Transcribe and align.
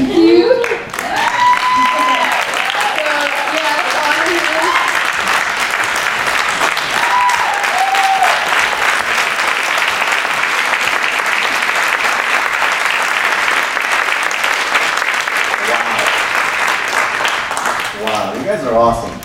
Thank 0.00 0.16
you. 0.16 0.54
So, 0.54 0.78
yes, 3.52 3.84
honor 4.00 4.32
him. 4.32 4.64
Wow, 18.02 18.32
you 18.38 18.44
guys 18.44 18.64
are 18.64 18.74
awesome. 18.74 19.20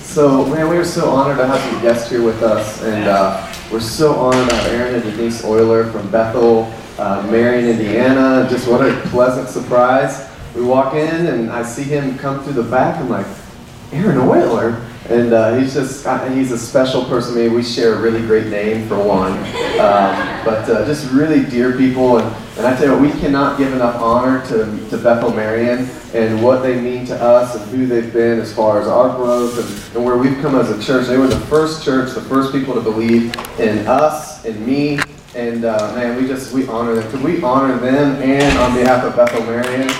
So, 0.00 0.46
man, 0.46 0.68
we 0.68 0.78
are 0.78 0.84
so 0.84 1.10
honored 1.10 1.38
to 1.38 1.46
have 1.46 1.72
you 1.72 1.80
guests 1.80 2.10
here 2.10 2.24
with 2.24 2.42
us, 2.42 2.82
and 2.82 3.04
uh, 3.04 3.54
we're 3.70 3.78
so 3.78 4.14
honored 4.14 4.48
to 4.50 4.56
have 4.56 4.66
Aaron 4.66 4.96
and 4.96 5.04
Denise 5.04 5.44
Euler 5.44 5.84
from 5.92 6.10
Bethel, 6.10 6.74
uh, 6.98 7.26
Marion, 7.30 7.68
Indiana. 7.68 8.46
Just 8.50 8.68
what 8.68 8.86
a 8.86 9.00
pleasant 9.08 9.48
surprise. 9.48 10.28
We 10.54 10.62
walk 10.62 10.94
in, 10.94 11.26
and 11.26 11.50
I 11.50 11.62
see 11.62 11.84
him 11.84 12.18
come 12.18 12.42
through 12.44 12.54
the 12.54 12.62
back. 12.62 13.00
I'm 13.00 13.08
like, 13.08 13.26
Aaron 13.92 14.18
Euler? 14.18 14.86
And 15.08 15.32
uh, 15.32 15.56
he's 15.56 15.74
just, 15.74 16.06
uh, 16.06 16.24
he's 16.30 16.52
a 16.52 16.58
special 16.58 17.04
person 17.06 17.34
me. 17.34 17.48
We 17.48 17.62
share 17.62 17.94
a 17.94 18.00
really 18.00 18.20
great 18.20 18.46
name, 18.46 18.86
for 18.86 18.96
one. 18.96 19.32
Um, 19.32 20.44
but 20.44 20.68
uh, 20.70 20.86
just 20.86 21.10
really 21.12 21.44
dear 21.44 21.76
people. 21.76 22.18
And, 22.18 22.36
and 22.56 22.66
I 22.66 22.76
tell 22.76 22.94
you 22.94 23.02
we 23.02 23.18
cannot 23.18 23.58
give 23.58 23.72
enough 23.72 24.00
honor 24.00 24.46
to, 24.46 24.88
to 24.90 24.98
Bethel 24.98 25.32
Marion 25.32 25.88
and 26.14 26.42
what 26.42 26.62
they 26.62 26.80
mean 26.80 27.04
to 27.06 27.20
us 27.20 27.56
and 27.56 27.68
who 27.70 27.86
they've 27.86 28.12
been 28.12 28.38
as 28.38 28.54
far 28.54 28.80
as 28.80 28.86
our 28.86 29.16
growth 29.16 29.58
and, 29.58 29.96
and 29.96 30.04
where 30.04 30.16
we've 30.16 30.40
come 30.40 30.54
as 30.54 30.70
a 30.70 30.80
church. 30.80 31.08
They 31.08 31.18
were 31.18 31.26
the 31.26 31.40
first 31.46 31.84
church, 31.84 32.14
the 32.14 32.20
first 32.20 32.52
people 32.52 32.74
to 32.74 32.80
believe 32.80 33.34
in 33.58 33.86
us 33.88 34.44
and 34.44 34.64
me. 34.64 35.00
And 35.34 35.64
uh, 35.64 35.94
man, 35.94 36.20
we 36.20 36.28
just, 36.28 36.52
we 36.52 36.68
honor 36.68 36.94
them. 36.94 37.10
Could 37.10 37.22
we 37.22 37.42
honor 37.42 37.78
them 37.78 38.20
and 38.20 38.58
on 38.58 38.74
behalf 38.74 39.02
of 39.02 39.16
Bethel 39.16 39.42
Marion? 39.44 39.88
Uh, 39.88 39.94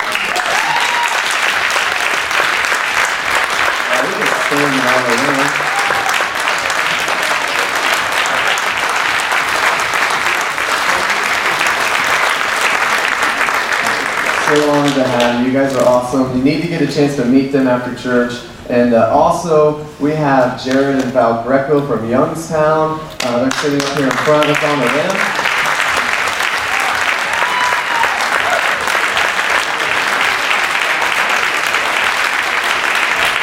so 14.55 14.71
honored 14.71 14.95
to 14.95 15.05
have. 15.05 15.47
You 15.47 15.53
guys 15.55 15.75
are 15.77 15.89
awesome. 15.89 16.37
You 16.37 16.45
need 16.45 16.61
to 16.61 16.69
get 16.69 16.83
a 16.83 16.93
chance 16.93 17.17
to 17.17 17.25
meet 17.25 17.53
them 17.53 17.69
after 17.69 17.95
church. 17.95 18.52
And 18.73 18.95
uh, 18.95 19.11
also, 19.13 19.85
we 20.01 20.13
have 20.13 20.65
Jared 20.65 21.05
and 21.05 21.13
Val 21.13 21.45
Greco 21.45 21.87
from 21.87 22.09
Youngstown. 22.09 22.99
Uh, 23.21 23.41
they're 23.41 23.51
sitting 23.51 23.83
up 23.87 23.99
here 23.99 24.07
in 24.07 24.17
front. 24.25 24.49
Let's 24.49 24.65
honor 24.65 24.87
them. 24.87 25.43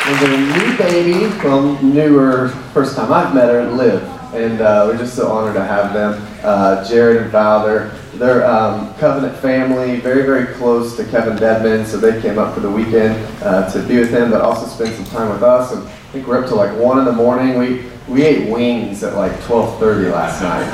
And 0.08 0.20
their 0.20 0.38
new 0.58 0.78
baby 0.80 1.30
from 1.40 1.94
newer, 1.94 2.50
first 2.74 2.96
time 2.96 3.14
I've 3.14 3.36
met 3.36 3.50
her, 3.50 3.70
Liv. 3.70 4.02
And 4.34 4.62
uh, 4.62 4.86
we're 4.88 4.98
just 4.98 5.16
so 5.16 5.32
honored 5.32 5.54
to 5.54 5.64
have 5.64 5.94
them. 5.94 6.26
Uh, 6.42 6.84
Jared 6.90 7.22
and 7.22 7.30
Val, 7.30 7.64
they're, 7.64 7.92
they're 8.14 8.46
um, 8.46 8.94
covenant 8.96 9.38
family, 9.38 10.00
very, 10.00 10.24
very 10.24 10.54
close 10.56 10.98
to 10.98 11.06
Kevin 11.06 11.38
Dedmon, 11.38 11.86
so 11.86 11.98
they 11.98 12.22
came 12.22 12.38
up 12.38 12.54
for 12.54 12.60
the 12.60 12.70
weekend 12.70 13.16
uh, 13.44 13.70
to 13.72 13.82
be 13.88 14.00
with 14.00 14.10
him, 14.10 14.32
but 14.32 14.42
also 14.42 14.66
spend 14.68 14.96
some 14.96 15.06
time 15.06 15.30
with 15.30 15.44
us. 15.44 15.72
And 15.72 15.88
I 15.88 15.92
think 16.12 16.28
we're 16.28 16.42
up 16.42 16.50
to 16.50 16.56
like 16.56 16.76
1 16.78 17.00
in 17.00 17.06
the 17.06 17.12
morning. 17.12 17.58
We, 17.58 17.86
we 18.08 18.24
ate 18.24 18.50
wings 18.52 19.04
at 19.04 19.14
like 19.14 19.34
12.30 19.42 20.12
last 20.12 20.42
night. 20.42 20.66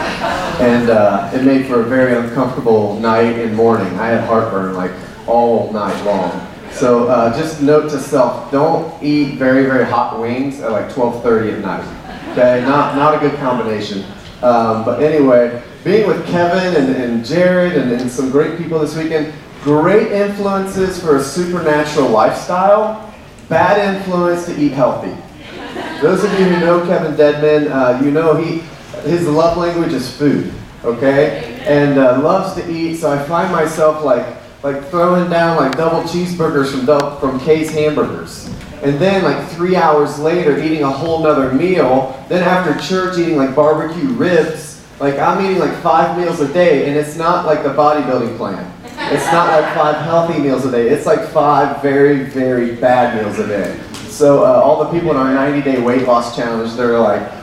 And 0.62 0.90
uh, 0.90 1.30
it 1.34 1.44
made 1.44 1.68
for 1.68 1.82
a 1.82 1.84
very 1.84 2.16
uncomfortable 2.16 3.00
night 3.00 3.38
and 3.38 3.54
morning. 3.54 3.94
I 4.00 4.08
had 4.08 4.24
heartburn 4.24 4.74
like 4.74 4.92
all 5.28 5.72
night 5.74 6.02
long. 6.06 6.48
So 6.72 7.08
uh, 7.08 7.38
just 7.38 7.62
note 7.62 7.90
to 7.92 8.00
self, 8.00 8.52
don't 8.52 9.02
eat 9.04 9.36
very, 9.38 9.66
very 9.66 9.86
hot 9.86 10.20
wings 10.20 10.62
at 10.62 10.72
like 10.72 10.90
12.30 10.90 11.54
at 11.54 11.60
night. 11.62 12.32
Okay, 12.32 12.62
not, 12.66 12.96
not 12.96 13.16
a 13.16 13.20
good 13.20 13.38
combination. 13.40 14.04
Um, 14.42 14.84
but 14.84 15.02
anyway, 15.02 15.64
being 15.86 16.08
with 16.08 16.26
Kevin 16.26 16.84
and, 16.84 16.96
and 16.96 17.24
Jared 17.24 17.74
and, 17.74 17.92
and 17.92 18.10
some 18.10 18.32
great 18.32 18.58
people 18.58 18.80
this 18.80 18.98
weekend, 18.98 19.32
great 19.62 20.12
influences 20.12 21.00
for 21.00 21.18
a 21.18 21.24
supernatural 21.24 22.10
lifestyle, 22.10 23.14
bad 23.50 23.96
influence 23.96 24.48
to 24.48 24.60
eat 24.60 24.72
healthy. 24.72 25.16
Those 26.02 26.24
of 26.24 26.32
you 26.40 26.46
who 26.46 26.60
know 26.60 26.84
Kevin 26.88 27.14
Dedmon, 27.14 27.70
uh, 27.70 28.04
you 28.04 28.10
know 28.10 28.36
he, 28.36 28.62
his 29.08 29.28
love 29.28 29.58
language 29.58 29.94
is 29.94 30.12
food, 30.18 30.52
okay? 30.84 31.62
And 31.68 32.00
uh, 32.00 32.20
loves 32.20 32.60
to 32.60 32.68
eat, 32.68 32.96
so 32.96 33.12
I 33.12 33.24
find 33.24 33.52
myself 33.52 34.04
like, 34.04 34.26
like 34.64 34.84
throwing 34.86 35.30
down 35.30 35.56
like 35.58 35.78
double 35.78 36.02
cheeseburgers 36.10 36.72
from, 36.72 36.88
Del- 36.88 37.20
from 37.20 37.40
Kay's 37.40 37.70
Hamburgers. 37.70 38.48
And 38.82 38.98
then 39.00 39.24
like 39.24 39.48
three 39.50 39.76
hours 39.76 40.18
later, 40.18 40.58
eating 40.64 40.82
a 40.82 40.90
whole 40.90 41.22
nother 41.22 41.54
meal. 41.54 42.26
Then 42.28 42.42
after 42.42 42.74
church, 42.84 43.20
eating 43.20 43.38
like 43.38 43.56
barbecue 43.56 44.10
ribs. 44.10 44.75
Like 45.00 45.20
I'm 45.20 45.44
eating 45.44 45.60
like 45.60 45.76
five 45.82 46.18
meals 46.18 46.40
a 46.40 46.52
day, 46.54 46.88
and 46.88 46.98
it's 46.98 47.18
not 47.18 47.46
like 47.46 47.64
the 47.64 47.70
bodybuilding 47.70 48.38
plan. 48.38 48.72
It's 49.12 49.26
not 49.26 49.50
like 49.50 49.76
five 49.76 49.98
healthy 49.98 50.40
meals 50.40 50.66
a 50.66 50.72
day. 50.72 50.88
It's 50.88 51.06
like 51.06 51.28
five 51.30 51.82
very, 51.82 52.24
very 52.24 52.76
bad 52.76 53.22
meals 53.22 53.38
a 53.40 53.48
day. 53.48 53.80
So 54.08 54.46
uh, 54.46 54.62
all 54.62 54.86
the 54.86 54.92
people 54.98 55.12
in 55.12 55.18
our 55.18 55.28
90-day 55.28 55.82
weight 55.82 56.08
loss 56.08 56.36
challenge, 56.36 56.74
they're 56.76 56.98
like! 56.98 57.35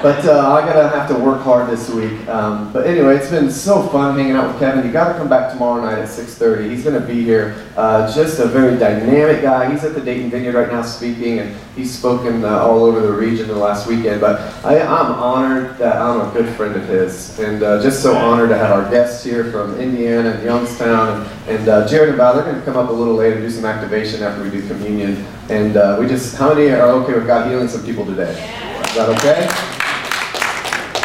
But 0.00 0.24
uh, 0.26 0.52
I 0.52 0.60
gotta 0.64 0.88
have 0.96 1.08
to 1.08 1.14
work 1.14 1.42
hard 1.42 1.68
this 1.68 1.90
week. 1.90 2.28
Um, 2.28 2.72
but 2.72 2.86
anyway, 2.86 3.16
it's 3.16 3.30
been 3.30 3.50
so 3.50 3.82
fun 3.88 4.16
hanging 4.16 4.36
out 4.36 4.46
with 4.52 4.60
Kevin. 4.60 4.86
You 4.86 4.92
gotta 4.92 5.18
come 5.18 5.28
back 5.28 5.50
tomorrow 5.50 5.82
night 5.82 5.98
at 5.98 6.08
6:30. 6.08 6.70
He's 6.70 6.84
gonna 6.84 7.00
be 7.00 7.24
here. 7.24 7.66
Uh, 7.76 8.12
just 8.14 8.38
a 8.38 8.46
very 8.46 8.78
dynamic 8.78 9.42
guy. 9.42 9.68
He's 9.68 9.82
at 9.82 9.94
the 9.94 10.00
Dayton 10.00 10.30
Vineyard 10.30 10.54
right 10.54 10.70
now 10.70 10.82
speaking, 10.82 11.40
and 11.40 11.56
he's 11.74 11.92
spoken 11.92 12.44
uh, 12.44 12.60
all 12.60 12.84
over 12.84 13.00
the 13.00 13.10
region 13.10 13.48
the 13.48 13.56
last 13.56 13.88
weekend. 13.88 14.20
But 14.20 14.38
I, 14.64 14.80
I'm 14.80 15.12
honored 15.14 15.76
that 15.78 15.96
I'm 15.96 16.20
a 16.28 16.32
good 16.32 16.48
friend 16.54 16.76
of 16.76 16.86
his, 16.86 17.36
and 17.40 17.64
uh, 17.64 17.82
just 17.82 18.00
so 18.00 18.16
honored 18.16 18.50
to 18.50 18.56
have 18.56 18.70
our 18.70 18.88
guests 18.92 19.24
here 19.24 19.50
from 19.50 19.80
Indiana 19.80 20.30
and 20.30 20.44
Youngstown, 20.44 21.26
and, 21.48 21.58
and 21.58 21.68
uh, 21.68 21.88
Jared 21.88 22.10
and 22.10 22.18
Val. 22.18 22.34
They're 22.34 22.44
gonna 22.44 22.64
come 22.64 22.76
up 22.76 22.88
a 22.88 22.92
little 22.92 23.14
later, 23.14 23.40
do 23.40 23.50
some 23.50 23.64
activation 23.64 24.22
after 24.22 24.44
we 24.44 24.50
do 24.50 24.64
communion, 24.68 25.26
and 25.48 25.76
uh, 25.76 25.96
we 25.98 26.06
just. 26.06 26.36
How 26.36 26.54
many 26.54 26.70
are 26.70 26.88
okay 27.02 27.14
with 27.14 27.26
God 27.26 27.50
healing 27.50 27.66
some 27.66 27.84
people 27.84 28.06
today? 28.06 28.30
Is 28.30 28.94
that 28.94 29.08
okay? 29.18 29.77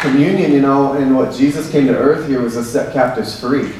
Communion, 0.04 0.52
you 0.52 0.60
know, 0.60 0.92
and 0.92 1.16
what 1.16 1.34
Jesus 1.34 1.70
came 1.70 1.86
to 1.86 1.96
earth 1.96 2.28
here 2.28 2.40
was 2.40 2.54
to 2.54 2.64
set 2.64 2.92
captives 2.92 3.38
free. 3.38 3.72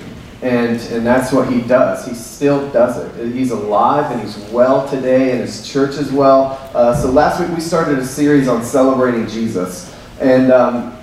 And, 0.43 0.81
and 0.93 1.07
that's 1.07 1.33
what 1.33 1.51
he 1.51 1.61
does. 1.63 2.07
He 2.07 2.15
still 2.15 2.71
does 2.71 2.99
it. 2.99 3.33
He's 3.33 3.51
alive 3.51 4.11
and 4.11 4.21
he's 4.21 4.37
well 4.51 4.89
today, 4.89 5.33
and 5.33 5.41
his 5.41 5.67
church 5.67 5.97
is 5.97 6.13
well. 6.13 6.59
Uh, 6.75 6.95
so 6.95 7.11
last 7.11 7.41
week 7.41 7.51
we 7.51 7.61
started 7.61 7.99
a 7.99 8.05
series 8.05 8.49
on 8.49 8.63
celebrating 8.63 9.27
Jesus. 9.27 9.95
And 10.21 10.53
um, 10.53 10.99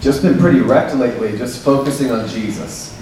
just 0.00 0.22
been 0.22 0.38
pretty 0.38 0.60
wrecked 0.60 0.94
lately, 0.94 1.36
just 1.36 1.62
focusing 1.62 2.10
on 2.10 2.28
Jesus. 2.28 2.98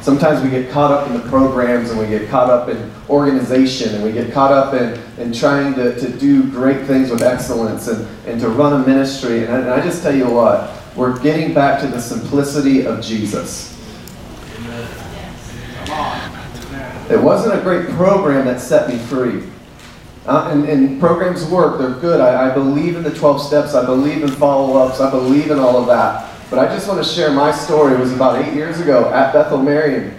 Sometimes 0.00 0.42
we 0.42 0.50
get 0.50 0.70
caught 0.70 0.90
up 0.90 1.06
in 1.08 1.12
the 1.12 1.28
programs 1.28 1.90
and 1.90 1.98
we 2.00 2.06
get 2.06 2.28
caught 2.28 2.50
up 2.50 2.68
in 2.68 2.90
organization 3.08 3.94
and 3.94 4.04
we 4.04 4.12
get 4.12 4.32
caught 4.32 4.52
up 4.52 4.74
in, 4.74 5.00
in 5.20 5.32
trying 5.32 5.74
to, 5.74 5.98
to 5.98 6.10
do 6.18 6.48
great 6.50 6.86
things 6.86 7.10
with 7.10 7.22
excellence 7.22 7.88
and, 7.88 8.06
and 8.26 8.40
to 8.40 8.48
run 8.48 8.82
a 8.82 8.86
ministry. 8.86 9.44
And 9.44 9.52
I, 9.52 9.58
and 9.60 9.70
I 9.70 9.80
just 9.82 10.02
tell 10.02 10.14
you 10.14 10.28
what, 10.28 10.70
we're 10.94 11.18
getting 11.20 11.54
back 11.54 11.80
to 11.80 11.86
the 11.86 12.00
simplicity 12.00 12.86
of 12.86 13.02
Jesus. 13.02 13.74
It 17.10 17.18
wasn't 17.18 17.58
a 17.58 17.62
great 17.62 17.88
program 17.90 18.46
that 18.46 18.60
set 18.60 18.88
me 18.88 18.98
free. 18.98 19.44
Uh, 20.26 20.50
and, 20.52 20.68
and, 20.68 21.00
programs 21.00 21.46
work, 21.46 21.78
they're 21.78 21.98
good. 22.00 22.20
I, 22.20 22.50
I 22.50 22.54
believe 22.54 22.96
in 22.96 23.02
the 23.02 23.14
12 23.14 23.40
steps, 23.40 23.74
I 23.74 23.86
believe 23.86 24.22
in 24.22 24.28
follow 24.28 24.76
ups, 24.76 25.00
I 25.00 25.10
believe 25.10 25.50
in 25.50 25.58
all 25.58 25.78
of 25.78 25.86
that. 25.86 26.28
But 26.50 26.58
I 26.58 26.66
just 26.66 26.86
want 26.86 27.02
to 27.02 27.10
share 27.10 27.32
my 27.32 27.50
story. 27.50 27.94
It 27.94 27.98
was 27.98 28.12
about 28.12 28.44
eight 28.44 28.52
years 28.52 28.78
ago 28.78 29.10
at 29.10 29.32
Bethel 29.32 29.62
Marion. 29.62 30.17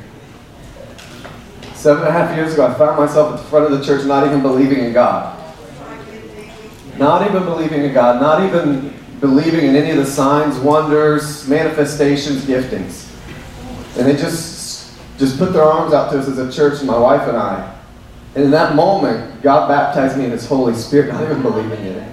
Seven 1.80 2.04
and 2.06 2.10
a 2.10 2.12
half 2.12 2.36
years 2.36 2.56
ago, 2.56 2.68
I 2.68 2.74
found 2.74 2.98
myself 2.98 3.34
at 3.34 3.38
the 3.42 3.50
front 3.50 3.72
of 3.72 3.80
the 3.80 3.86
church 3.86 4.06
not 4.06 4.28
even 4.28 4.42
believing 4.42 4.80
in 4.80 4.92
God. 4.92 5.34
Not 6.98 7.26
even 7.26 7.44
believing 7.44 7.86
in 7.86 7.94
God, 7.94 8.20
not 8.20 8.44
even 8.44 8.94
believing 9.22 9.64
in 9.64 9.78
any 9.78 9.92
of 9.92 9.96
the 9.96 10.06
signs, 10.06 10.60
wonders, 10.60 11.48
manifestations, 11.48 12.44
giftings. 12.44 13.10
And 13.98 14.06
they 14.06 14.18
just, 14.18 15.00
just 15.18 15.38
put 15.38 15.54
their 15.54 15.64
arms 15.64 15.94
out 15.94 16.12
to 16.12 16.20
us 16.20 16.28
as 16.28 16.38
a 16.38 16.52
church, 16.52 16.84
my 16.84 17.00
wife 17.00 17.26
and 17.30 17.38
I. 17.38 17.74
And 18.36 18.44
in 18.44 18.52
that 18.52 18.76
moment, 18.76 19.42
God 19.42 19.70
baptized 19.70 20.18
me 20.18 20.26
in 20.26 20.31
His 20.31 20.46
Holy 20.46 20.74
Spirit, 20.74 21.14
not 21.14 21.24
even 21.24 21.42
believing 21.42 21.80
in 21.80 21.96
it. 21.96 22.12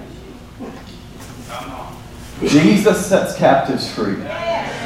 Jesus 2.49 3.05
sets 3.05 3.35
captives 3.35 3.91
free. 3.91 4.15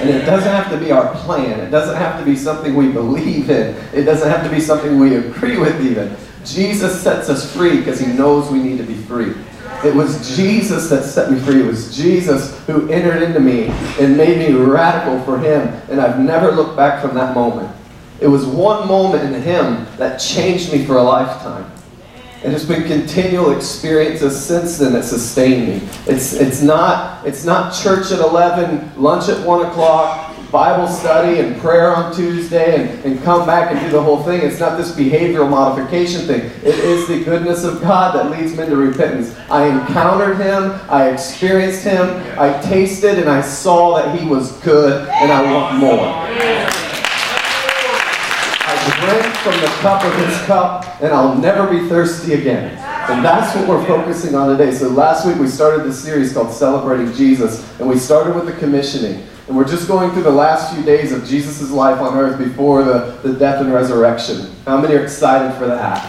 And 0.01 0.09
it 0.09 0.25
doesn't 0.25 0.51
have 0.51 0.71
to 0.71 0.77
be 0.77 0.92
our 0.92 1.13
plan. 1.15 1.59
It 1.59 1.69
doesn't 1.69 1.95
have 1.95 2.19
to 2.19 2.25
be 2.25 2.36
something 2.36 2.75
we 2.75 2.92
believe 2.92 3.50
in. 3.50 3.75
It 3.94 4.03
doesn't 4.03 4.30
have 4.30 4.44
to 4.44 4.50
be 4.50 4.59
something 4.59 5.00
we 5.00 5.15
agree 5.15 5.57
with, 5.57 5.80
even. 5.86 6.15
Jesus 6.44 7.01
sets 7.01 7.30
us 7.30 7.56
free 7.56 7.77
because 7.77 8.00
he 8.00 8.07
knows 8.07 8.50
we 8.50 8.62
need 8.62 8.77
to 8.77 8.83
be 8.83 8.95
free. 8.95 9.36
It 9.83 9.95
was 9.95 10.36
Jesus 10.36 10.89
that 10.89 11.03
set 11.03 11.31
me 11.31 11.39
free. 11.39 11.62
It 11.62 11.65
was 11.65 11.95
Jesus 11.95 12.59
who 12.65 12.88
entered 12.89 13.24
into 13.24 13.39
me 13.39 13.68
and 14.00 14.15
made 14.15 14.38
me 14.38 14.53
radical 14.53 15.19
for 15.24 15.39
Him. 15.39 15.68
And 15.89 16.00
I've 16.00 16.19
never 16.19 16.51
looked 16.51 16.77
back 16.77 17.01
from 17.01 17.15
that 17.15 17.33
moment. 17.33 17.75
It 18.19 18.27
was 18.27 18.45
one 18.45 18.88
moment 18.88 19.24
in 19.24 19.42
Him 19.42 19.88
that 19.97 20.18
changed 20.18 20.71
me 20.71 20.86
for 20.86 20.97
a 20.97 21.04
lifetime. 21.04 21.71
And 22.43 22.53
it's 22.53 22.65
been 22.65 22.88
continual 22.88 23.55
experiences 23.55 24.43
since 24.43 24.79
then 24.79 24.93
that 24.93 25.03
sustain 25.03 25.67
me. 25.67 25.88
It's, 26.07 26.33
it's, 26.33 26.61
not, 26.63 27.25
it's 27.25 27.45
not 27.45 27.71
church 27.71 28.11
at 28.11 28.19
11, 28.19 28.99
lunch 28.99 29.29
at 29.29 29.45
1 29.45 29.65
o'clock, 29.67 30.35
Bible 30.51 30.88
study 30.88 31.39
and 31.39 31.61
prayer 31.61 31.95
on 31.95 32.13
Tuesday 32.13 32.75
and, 32.75 33.05
and 33.05 33.23
come 33.23 33.45
back 33.45 33.71
and 33.71 33.79
do 33.79 33.89
the 33.89 34.01
whole 34.01 34.21
thing. 34.23 34.41
It's 34.41 34.59
not 34.59 34.77
this 34.77 34.91
behavioral 34.91 35.49
modification 35.49 36.27
thing. 36.27 36.41
It 36.41 36.77
is 36.79 37.07
the 37.07 37.23
goodness 37.23 37.63
of 37.63 37.79
God 37.79 38.15
that 38.15 38.29
leads 38.31 38.53
men 38.55 38.69
to 38.69 38.75
repentance. 38.75 39.33
I 39.49 39.67
encountered 39.67 40.37
Him, 40.37 40.77
I 40.89 41.09
experienced 41.09 41.83
Him, 41.83 42.09
I 42.37 42.59
tasted 42.61 43.19
and 43.19 43.29
I 43.29 43.41
saw 43.41 43.95
that 43.97 44.19
He 44.19 44.27
was 44.27 44.51
good, 44.59 45.07
and 45.07 45.31
I 45.31 45.53
want 45.53 45.77
more. 45.77 46.07
I 48.67 49.31
from 49.43 49.59
the 49.59 49.67
cup 49.81 50.03
of 50.03 50.13
His 50.25 50.38
cup, 50.43 51.01
and 51.01 51.11
I'll 51.11 51.35
never 51.35 51.67
be 51.67 51.89
thirsty 51.89 52.33
again. 52.33 52.77
And 53.09 53.25
that's 53.25 53.55
what 53.55 53.67
we're 53.67 53.85
focusing 53.85 54.35
on 54.35 54.55
today. 54.55 54.71
So 54.71 54.88
last 54.89 55.25
week 55.25 55.38
we 55.38 55.47
started 55.47 55.83
this 55.83 56.01
series 56.01 56.31
called 56.31 56.53
Celebrating 56.53 57.11
Jesus, 57.13 57.67
and 57.79 57.89
we 57.89 57.97
started 57.97 58.35
with 58.35 58.45
the 58.45 58.53
commissioning. 58.53 59.25
And 59.47 59.57
we're 59.57 59.67
just 59.67 59.88
going 59.88 60.11
through 60.11 60.23
the 60.23 60.31
last 60.31 60.73
few 60.73 60.83
days 60.83 61.11
of 61.11 61.25
Jesus' 61.25 61.71
life 61.71 61.99
on 61.99 62.15
earth 62.15 62.38
before 62.38 62.83
the, 62.83 63.19
the 63.23 63.33
death 63.33 63.61
and 63.61 63.73
resurrection. 63.73 64.51
How 64.65 64.79
many 64.79 64.93
are 64.95 65.03
excited 65.03 65.57
for 65.57 65.65
that? 65.65 66.05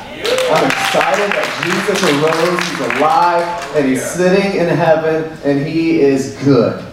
I'm 0.53 0.67
excited 0.67 1.31
that 1.33 1.47
Jesus 1.65 2.03
arose, 2.05 2.69
he's 2.69 2.99
alive, 2.99 3.77
and 3.77 3.89
he's 3.89 4.05
sitting 4.05 4.61
in 4.61 4.69
heaven, 4.69 5.37
and 5.45 5.67
he 5.67 6.03
is 6.03 6.37
good. 6.45 6.92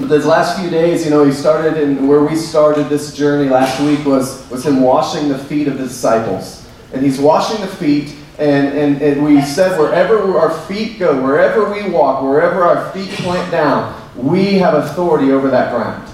But 0.00 0.08
these 0.08 0.24
last 0.24 0.58
few 0.58 0.70
days, 0.70 1.04
you 1.04 1.10
know, 1.10 1.24
he 1.24 1.32
started, 1.32 1.76
and 1.76 2.08
where 2.08 2.24
we 2.24 2.34
started 2.34 2.88
this 2.88 3.14
journey 3.14 3.50
last 3.50 3.78
week 3.82 4.04
was, 4.06 4.48
was 4.48 4.64
him 4.64 4.80
washing 4.80 5.28
the 5.28 5.38
feet 5.38 5.68
of 5.68 5.76
the 5.76 5.84
disciples. 5.84 6.66
And 6.94 7.04
he's 7.04 7.20
washing 7.20 7.60
the 7.60 7.66
feet, 7.66 8.16
and, 8.38 8.68
and, 8.68 9.02
and 9.02 9.22
we 9.22 9.42
said 9.42 9.78
wherever 9.78 10.38
our 10.38 10.58
feet 10.62 10.98
go, 10.98 11.22
wherever 11.22 11.70
we 11.70 11.90
walk, 11.90 12.22
wherever 12.22 12.64
our 12.64 12.90
feet 12.92 13.10
plant 13.10 13.50
down, 13.50 13.94
we 14.16 14.54
have 14.54 14.72
authority 14.72 15.32
over 15.32 15.50
that 15.50 15.74
ground. 15.74 16.06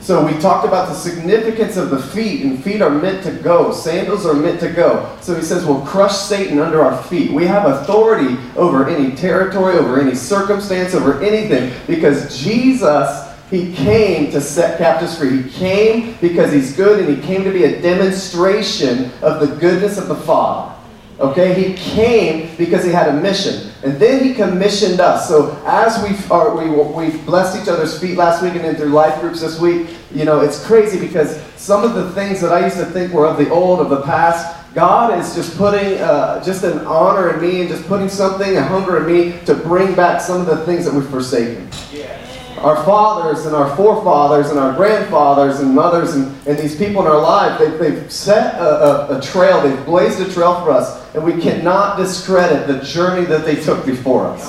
So 0.00 0.26
we 0.26 0.32
talked 0.40 0.66
about 0.66 0.88
the 0.88 0.94
significance 0.94 1.76
of 1.76 1.90
the 1.90 2.02
feet, 2.02 2.42
and 2.42 2.62
feet 2.64 2.82
are 2.82 2.90
meant 2.90 3.22
to 3.22 3.30
go. 3.30 3.72
Sandals 3.72 4.26
are 4.26 4.34
meant 4.34 4.58
to 4.60 4.70
go. 4.70 5.16
So 5.20 5.34
he 5.36 5.42
says, 5.42 5.64
we'll 5.64 5.82
crush 5.82 6.16
Satan 6.16 6.58
under 6.58 6.82
our 6.82 7.00
feet. 7.04 7.30
We 7.30 7.46
have 7.46 7.66
authority 7.70 8.36
over 8.56 8.88
any 8.88 9.14
territory, 9.14 9.76
over 9.76 10.00
any 10.00 10.16
circumstance, 10.16 10.94
over 10.94 11.22
anything, 11.22 11.72
because 11.86 12.42
Jesus, 12.42 13.27
he 13.50 13.72
came 13.72 14.30
to 14.32 14.40
set 14.40 14.78
captives 14.78 15.16
free. 15.16 15.42
He 15.42 15.50
came 15.50 16.16
because 16.20 16.52
he's 16.52 16.76
good, 16.76 17.00
and 17.00 17.16
he 17.16 17.22
came 17.22 17.44
to 17.44 17.50
be 17.50 17.64
a 17.64 17.80
demonstration 17.80 19.10
of 19.22 19.40
the 19.40 19.56
goodness 19.56 19.96
of 19.96 20.08
the 20.08 20.14
Father. 20.14 20.74
Okay, 21.18 21.52
he 21.52 21.74
came 21.74 22.54
because 22.56 22.84
he 22.84 22.92
had 22.92 23.08
a 23.08 23.20
mission, 23.20 23.72
and 23.82 23.98
then 23.98 24.22
he 24.22 24.34
commissioned 24.34 25.00
us. 25.00 25.28
So 25.28 25.60
as 25.66 26.00
we 26.04 26.16
are, 26.30 26.54
we 26.54 26.70
we 26.70 27.16
blessed 27.22 27.60
each 27.60 27.68
other's 27.68 27.98
feet 27.98 28.16
last 28.16 28.42
week, 28.42 28.54
and 28.54 28.64
then 28.64 28.76
through 28.76 28.90
life 28.90 29.20
groups 29.20 29.40
this 29.40 29.58
week, 29.58 29.88
you 30.14 30.24
know, 30.24 30.40
it's 30.40 30.64
crazy 30.64 31.00
because 31.00 31.42
some 31.56 31.82
of 31.82 31.94
the 31.94 32.12
things 32.12 32.40
that 32.40 32.52
I 32.52 32.64
used 32.64 32.76
to 32.76 32.84
think 32.84 33.12
were 33.12 33.26
of 33.26 33.36
the 33.36 33.50
old, 33.50 33.80
of 33.80 33.90
the 33.90 34.02
past, 34.02 34.54
God 34.74 35.18
is 35.18 35.34
just 35.34 35.56
putting 35.56 35.98
uh, 35.98 36.44
just 36.44 36.62
an 36.62 36.86
honor 36.86 37.34
in 37.34 37.40
me, 37.40 37.62
and 37.62 37.68
just 37.68 37.84
putting 37.88 38.08
something, 38.08 38.56
a 38.56 38.62
hunger 38.62 38.98
in 38.98 39.06
me 39.12 39.44
to 39.46 39.54
bring 39.54 39.94
back 39.94 40.20
some 40.20 40.40
of 40.40 40.46
the 40.46 40.64
things 40.66 40.84
that 40.84 40.94
we've 40.94 41.08
forsaken. 41.08 41.68
Yeah 41.92 42.27
our 42.58 42.84
fathers 42.84 43.46
and 43.46 43.54
our 43.54 43.74
forefathers 43.76 44.50
and 44.50 44.58
our 44.58 44.74
grandfathers 44.74 45.60
and 45.60 45.74
mothers 45.74 46.14
and, 46.14 46.34
and 46.46 46.58
these 46.58 46.76
people 46.76 47.00
in 47.02 47.06
our 47.06 47.20
life, 47.20 47.58
they, 47.58 47.70
they've 47.76 48.10
set 48.10 48.54
a, 48.54 49.12
a, 49.12 49.18
a, 49.18 49.20
trail, 49.20 49.60
they've 49.60 49.84
blazed 49.84 50.20
a 50.20 50.32
trail 50.32 50.60
for 50.62 50.70
us, 50.70 51.14
and 51.14 51.24
we 51.24 51.40
cannot 51.40 51.96
discredit 51.96 52.66
the 52.66 52.80
journey 52.84 53.24
that 53.26 53.44
they 53.44 53.56
took 53.56 53.84
before 53.86 54.26
us. 54.26 54.46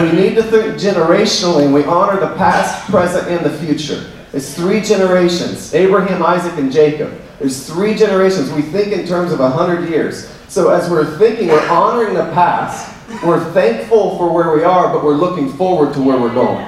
We 0.00 0.12
need 0.12 0.36
to 0.36 0.42
think 0.42 0.74
generationally, 0.74 1.64
and 1.64 1.74
we 1.74 1.84
honor 1.84 2.20
the 2.20 2.34
past, 2.36 2.88
present, 2.88 3.28
and 3.28 3.44
the 3.44 3.56
future. 3.58 4.10
It's 4.32 4.54
three 4.54 4.80
generations 4.80 5.74
Abraham, 5.74 6.22
Isaac, 6.22 6.56
and 6.56 6.72
Jacob. 6.72 7.12
There's 7.38 7.66
three 7.66 7.94
generations. 7.94 8.50
We 8.52 8.62
think 8.62 8.92
in 8.92 9.06
terms 9.06 9.32
of 9.32 9.40
a 9.40 9.50
hundred 9.50 9.90
years. 9.90 10.28
So 10.48 10.70
as 10.70 10.88
we're 10.88 11.18
thinking, 11.18 11.48
we're 11.48 11.68
honoring 11.68 12.14
the 12.14 12.30
past, 12.32 12.91
we're 13.24 13.52
thankful 13.52 14.16
for 14.16 14.32
where 14.32 14.54
we 14.56 14.64
are, 14.64 14.92
but 14.92 15.04
we're 15.04 15.14
looking 15.14 15.52
forward 15.52 15.94
to 15.94 16.02
where 16.02 16.18
we're 16.18 16.34
going. 16.34 16.64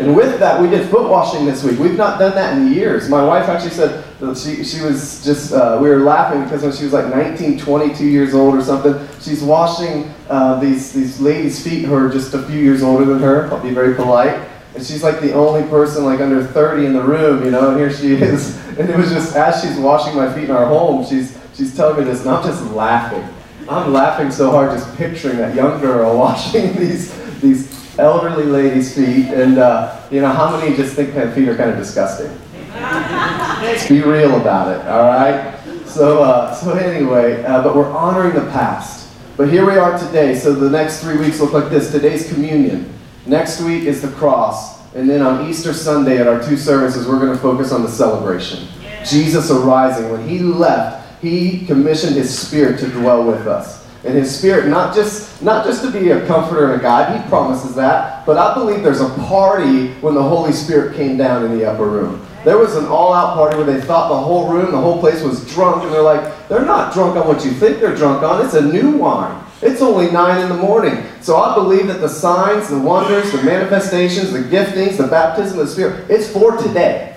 And 0.00 0.16
with 0.16 0.38
that, 0.40 0.58
we 0.58 0.70
did 0.70 0.88
foot 0.88 1.10
washing 1.10 1.44
this 1.44 1.62
week. 1.62 1.78
We've 1.78 1.96
not 1.96 2.18
done 2.18 2.34
that 2.34 2.56
in 2.56 2.72
years. 2.72 3.10
My 3.10 3.22
wife 3.22 3.48
actually 3.50 3.72
said 3.72 4.02
she, 4.34 4.64
she 4.64 4.80
was 4.80 5.22
just, 5.22 5.52
uh, 5.52 5.78
we 5.80 5.90
were 5.90 5.98
laughing 5.98 6.42
because 6.42 6.62
when 6.62 6.72
she 6.72 6.84
was 6.84 6.94
like 6.94 7.14
19, 7.14 7.58
22 7.58 8.06
years 8.06 8.32
old 8.32 8.54
or 8.54 8.62
something, 8.62 8.94
she's 9.20 9.42
washing 9.42 10.12
uh, 10.30 10.58
these, 10.58 10.94
these 10.94 11.20
ladies' 11.20 11.62
feet 11.62 11.84
who 11.84 11.94
are 11.94 12.08
just 12.08 12.32
a 12.32 12.42
few 12.44 12.58
years 12.58 12.82
older 12.82 13.04
than 13.04 13.18
her. 13.18 13.52
I'll 13.52 13.62
be 13.62 13.74
very 13.74 13.94
polite. 13.94 14.48
And 14.74 14.82
she's 14.82 15.02
like 15.02 15.20
the 15.20 15.34
only 15.34 15.68
person 15.68 16.04
like 16.04 16.20
under 16.20 16.44
30 16.44 16.86
in 16.86 16.94
the 16.94 17.02
room, 17.02 17.44
you 17.44 17.50
know, 17.50 17.70
and 17.70 17.78
here 17.78 17.92
she 17.92 18.14
is. 18.14 18.58
And 18.80 18.88
it 18.88 18.96
was 18.96 19.10
just 19.10 19.36
as 19.36 19.60
she's 19.60 19.76
washing 19.76 20.16
my 20.16 20.32
feet 20.32 20.44
in 20.44 20.52
our 20.52 20.64
home, 20.64 21.04
she's, 21.04 21.36
she's 21.52 21.76
telling 21.76 21.98
me 21.98 22.10
this, 22.10 22.20
and 22.20 22.30
I'm 22.30 22.42
just 22.42 22.64
laughing. 22.70 23.28
I'm 23.70 23.92
laughing 23.92 24.32
so 24.32 24.50
hard 24.50 24.76
just 24.76 24.96
picturing 24.96 25.36
that 25.36 25.54
young 25.54 25.80
girl 25.80 26.18
washing 26.18 26.74
these, 26.74 27.14
these 27.40 27.98
elderly 28.00 28.42
ladies' 28.42 28.96
feet, 28.96 29.26
and 29.26 29.58
uh, 29.58 29.96
you 30.10 30.20
know 30.20 30.32
how 30.32 30.58
many 30.58 30.74
just 30.76 30.96
think 30.96 31.14
that 31.14 31.36
feet 31.36 31.48
are 31.48 31.56
kind 31.56 31.70
of 31.70 31.76
disgusting. 31.76 32.36
Let's 32.72 33.88
be 33.88 34.02
real 34.02 34.40
about 34.40 34.76
it, 34.76 34.84
all 34.88 35.04
right? 35.04 35.56
So, 35.86 36.24
uh, 36.24 36.52
so 36.52 36.72
anyway, 36.72 37.44
uh, 37.44 37.62
but 37.62 37.76
we're 37.76 37.92
honoring 37.92 38.34
the 38.34 38.50
past. 38.50 39.08
But 39.36 39.52
here 39.52 39.64
we 39.64 39.76
are 39.76 39.96
today. 39.96 40.36
So 40.36 40.52
the 40.52 40.68
next 40.68 41.00
three 41.00 41.18
weeks 41.18 41.40
look 41.40 41.52
like 41.52 41.70
this. 41.70 41.92
Today's 41.92 42.30
communion. 42.32 42.92
Next 43.24 43.60
week 43.60 43.84
is 43.84 44.02
the 44.02 44.10
cross, 44.10 44.84
and 44.96 45.08
then 45.08 45.22
on 45.22 45.48
Easter 45.48 45.72
Sunday 45.72 46.18
at 46.18 46.26
our 46.26 46.42
two 46.42 46.56
services, 46.56 47.06
we're 47.06 47.20
going 47.20 47.32
to 47.32 47.38
focus 47.38 47.70
on 47.70 47.84
the 47.84 47.88
celebration. 47.88 48.66
Jesus 49.04 49.48
arising. 49.48 50.10
When 50.10 50.28
he 50.28 50.40
left, 50.40 50.99
he 51.20 51.66
commissioned 51.66 52.16
his 52.16 52.36
Spirit 52.36 52.80
to 52.80 52.88
dwell 52.88 53.24
with 53.24 53.46
us. 53.46 53.80
And 54.02 54.14
his 54.14 54.34
spirit 54.34 54.68
not 54.68 54.94
just 54.94 55.42
not 55.42 55.66
just 55.66 55.84
to 55.84 55.90
be 55.90 56.10
a 56.10 56.26
comforter 56.26 56.72
and 56.72 56.80
a 56.80 56.82
guide 56.82 57.20
he 57.20 57.28
promises 57.28 57.74
that 57.74 58.24
but 58.24 58.38
i 58.38 58.54
believe 58.54 58.82
there's 58.82 59.02
a 59.02 59.10
party 59.28 59.92
when 60.00 60.14
the 60.14 60.22
holy 60.22 60.52
spirit 60.52 60.96
came 60.96 61.18
down 61.18 61.44
in 61.44 61.58
the 61.58 61.70
upper 61.70 61.86
room. 61.86 62.26
There 62.42 62.56
was 62.56 62.76
an 62.76 62.86
all-out 62.86 63.34
party 63.34 63.58
where 63.58 63.66
they 63.66 63.82
thought 63.82 64.08
the 64.08 64.16
whole 64.16 64.50
room 64.50 64.70
the 64.70 64.80
whole 64.80 65.00
place 65.00 65.22
was 65.22 65.46
drunk 65.52 65.84
and 65.84 65.92
they're 65.92 66.00
like 66.00 66.48
they're 66.48 66.64
not 66.64 66.94
drunk 66.94 67.16
on 67.16 67.28
what 67.28 67.44
you 67.44 67.50
think 67.50 67.78
they're 67.78 67.94
drunk 67.94 68.22
on. 68.22 68.42
It's 68.42 68.54
a 68.54 68.62
new 68.62 68.92
wine. 68.92 69.44
It's 69.60 69.82
only 69.82 70.10
nine 70.10 70.40
in 70.40 70.48
the 70.48 70.56
morning. 70.56 71.04
So 71.20 71.36
i 71.36 71.54
believe 71.54 71.86
that 71.88 72.00
the 72.00 72.08
signs 72.08 72.70
the 72.70 72.78
wonders 72.78 73.30
the 73.32 73.42
manifestations 73.42 74.32
the 74.32 74.38
giftings 74.38 74.96
the 74.96 75.08
baptism 75.08 75.58
of 75.58 75.66
the 75.66 75.72
spirit 75.72 76.10
it's 76.10 76.32
for 76.32 76.56
today 76.56 77.09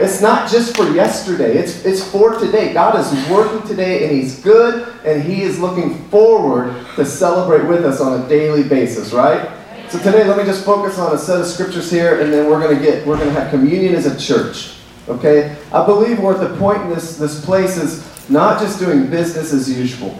it's 0.00 0.20
not 0.20 0.50
just 0.50 0.76
for 0.76 0.90
yesterday, 0.90 1.56
it's, 1.56 1.84
it's 1.84 2.02
for 2.10 2.38
today. 2.38 2.72
God 2.72 2.98
is 2.98 3.28
working 3.30 3.66
today 3.68 4.04
and 4.04 4.12
He's 4.12 4.40
good 4.40 4.88
and 5.04 5.22
He 5.22 5.42
is 5.42 5.58
looking 5.60 5.94
forward 6.08 6.74
to 6.96 7.04
celebrate 7.04 7.66
with 7.68 7.84
us 7.84 8.00
on 8.00 8.20
a 8.20 8.28
daily 8.28 8.62
basis, 8.62 9.12
right? 9.12 9.50
So 9.90 9.98
today 9.98 10.24
let 10.24 10.38
me 10.38 10.44
just 10.44 10.64
focus 10.64 10.98
on 10.98 11.14
a 11.14 11.18
set 11.18 11.40
of 11.40 11.46
scriptures 11.46 11.90
here 11.90 12.20
and 12.20 12.32
then 12.32 12.48
we're 12.48 12.60
gonna 12.60 12.80
get 12.80 13.06
we're 13.06 13.18
gonna 13.18 13.32
have 13.32 13.50
communion 13.50 13.94
as 13.94 14.06
a 14.06 14.18
church. 14.18 14.76
Okay? 15.08 15.56
I 15.72 15.84
believe 15.84 16.20
we're 16.20 16.40
at 16.40 16.48
the 16.48 16.56
point 16.58 16.82
in 16.82 16.90
this, 16.90 17.16
this 17.16 17.44
place 17.44 17.76
is 17.76 18.30
not 18.30 18.60
just 18.60 18.78
doing 18.78 19.10
business 19.10 19.52
as 19.52 19.68
usual. 19.68 20.18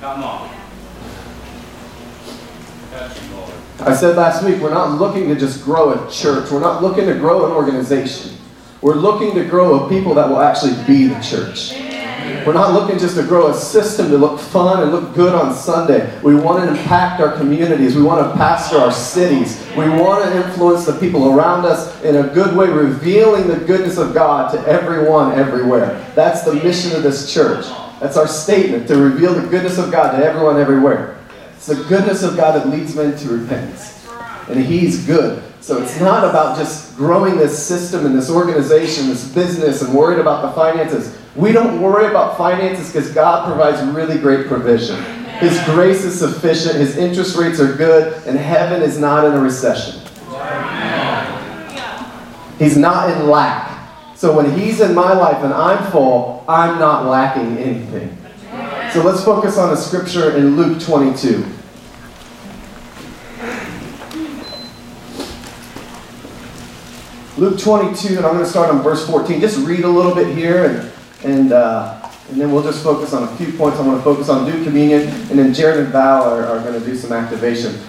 Come 0.00 0.22
on. 0.22 0.50
I 3.80 3.94
said 3.94 4.16
last 4.16 4.44
week, 4.44 4.60
we're 4.60 4.74
not 4.74 4.98
looking 4.98 5.28
to 5.28 5.34
just 5.34 5.64
grow 5.64 5.92
a 5.92 6.10
church. 6.10 6.50
We're 6.50 6.60
not 6.60 6.82
looking 6.82 7.06
to 7.06 7.14
grow 7.14 7.46
an 7.46 7.52
organization. 7.52 8.36
We're 8.82 8.94
looking 8.94 9.34
to 9.34 9.44
grow 9.44 9.84
a 9.84 9.88
people 9.90 10.14
that 10.14 10.26
will 10.26 10.40
actually 10.40 10.72
be 10.86 11.06
the 11.06 11.20
church. 11.20 11.72
We're 12.46 12.54
not 12.54 12.72
looking 12.72 12.98
just 12.98 13.16
to 13.16 13.22
grow 13.22 13.48
a 13.48 13.54
system 13.54 14.08
to 14.08 14.16
look 14.16 14.40
fun 14.40 14.82
and 14.82 14.90
look 14.90 15.14
good 15.14 15.34
on 15.34 15.54
Sunday. 15.54 16.18
We 16.22 16.34
want 16.34 16.64
to 16.64 16.70
impact 16.70 17.20
our 17.20 17.36
communities. 17.36 17.94
We 17.94 18.02
want 18.02 18.26
to 18.26 18.38
pastor 18.38 18.78
our 18.78 18.90
cities. 18.90 19.62
We 19.76 19.86
want 19.90 20.24
to 20.24 20.46
influence 20.46 20.86
the 20.86 20.98
people 20.98 21.30
around 21.30 21.66
us 21.66 22.02
in 22.02 22.16
a 22.16 22.28
good 22.28 22.56
way, 22.56 22.68
revealing 22.68 23.48
the 23.48 23.56
goodness 23.56 23.98
of 23.98 24.14
God 24.14 24.50
to 24.54 24.60
everyone, 24.66 25.38
everywhere. 25.38 26.02
That's 26.14 26.42
the 26.42 26.54
mission 26.54 26.96
of 26.96 27.02
this 27.02 27.30
church. 27.30 27.66
That's 28.00 28.16
our 28.16 28.28
statement 28.28 28.88
to 28.88 28.96
reveal 28.96 29.34
the 29.34 29.46
goodness 29.46 29.76
of 29.76 29.92
God 29.92 30.16
to 30.16 30.24
everyone, 30.24 30.58
everywhere. 30.58 31.18
It's 31.54 31.66
the 31.66 31.84
goodness 31.84 32.22
of 32.22 32.34
God 32.34 32.52
that 32.52 32.68
leads 32.70 32.96
men 32.96 33.14
to 33.18 33.28
repentance. 33.28 34.08
And 34.48 34.58
He's 34.58 35.04
good. 35.04 35.42
So 35.60 35.82
it's 35.82 36.00
not 36.00 36.24
about 36.24 36.56
just 36.56 36.96
growing 36.96 37.36
this 37.36 37.64
system 37.64 38.06
and 38.06 38.16
this 38.16 38.30
organization, 38.30 39.08
this 39.08 39.28
business, 39.28 39.82
and 39.82 39.94
worried 39.94 40.18
about 40.18 40.42
the 40.42 40.52
finances. 40.52 41.18
We 41.36 41.52
don't 41.52 41.82
worry 41.82 42.06
about 42.06 42.38
finances 42.38 42.90
because 42.90 43.12
God 43.12 43.46
provides 43.46 43.82
really 43.94 44.18
great 44.18 44.46
provision. 44.46 45.02
His 45.38 45.62
grace 45.64 46.02
is 46.04 46.18
sufficient, 46.18 46.76
His 46.76 46.96
interest 46.96 47.36
rates 47.36 47.60
are 47.60 47.74
good, 47.74 48.26
and 48.26 48.38
heaven 48.38 48.82
is 48.82 48.98
not 48.98 49.26
in 49.26 49.34
a 49.34 49.40
recession. 49.40 50.00
He's 52.58 52.76
not 52.76 53.10
in 53.10 53.28
lack. 53.28 53.90
So 54.16 54.36
when 54.36 54.58
He's 54.58 54.80
in 54.80 54.94
my 54.94 55.12
life 55.12 55.42
and 55.44 55.52
I'm 55.52 55.90
full, 55.90 56.44
I'm 56.48 56.78
not 56.78 57.06
lacking 57.06 57.58
anything. 57.58 58.16
So 58.92 59.02
let's 59.02 59.24
focus 59.24 59.56
on 59.56 59.72
a 59.72 59.76
scripture 59.76 60.36
in 60.36 60.56
Luke 60.56 60.80
22. 60.82 61.46
Luke 67.40 67.58
22, 67.58 68.18
and 68.18 68.26
I'm 68.26 68.34
going 68.34 68.44
to 68.44 68.50
start 68.50 68.68
on 68.68 68.82
verse 68.82 69.06
14. 69.06 69.40
Just 69.40 69.66
read 69.66 69.84
a 69.84 69.88
little 69.88 70.14
bit 70.14 70.36
here, 70.36 70.66
and, 70.66 70.92
and, 71.24 71.52
uh, 71.52 72.06
and 72.28 72.38
then 72.38 72.52
we'll 72.52 72.62
just 72.62 72.84
focus 72.84 73.14
on 73.14 73.22
a 73.22 73.36
few 73.38 73.50
points. 73.54 73.78
I 73.78 73.86
want 73.86 73.96
to 73.96 74.04
focus 74.04 74.28
on 74.28 74.44
do 74.44 74.62
communion, 74.62 75.08
and 75.08 75.38
then 75.38 75.54
Jared 75.54 75.80
and 75.80 75.88
Val 75.88 76.24
are, 76.24 76.44
are 76.44 76.60
going 76.60 76.78
to 76.78 76.84
do 76.84 76.94
some 76.94 77.12
activation. 77.12 77.80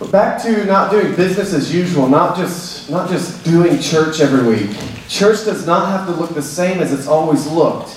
But 0.00 0.10
back 0.10 0.42
to 0.42 0.64
not 0.64 0.90
doing 0.90 1.14
business 1.14 1.54
as 1.54 1.72
usual, 1.72 2.08
not 2.08 2.36
just, 2.36 2.90
not 2.90 3.08
just 3.08 3.44
doing 3.44 3.78
church 3.78 4.18
every 4.18 4.42
week. 4.42 4.76
Church 5.06 5.44
does 5.44 5.64
not 5.64 5.86
have 5.86 6.08
to 6.08 6.20
look 6.20 6.34
the 6.34 6.42
same 6.42 6.80
as 6.80 6.92
it's 6.92 7.06
always 7.06 7.46
looked. 7.46 7.96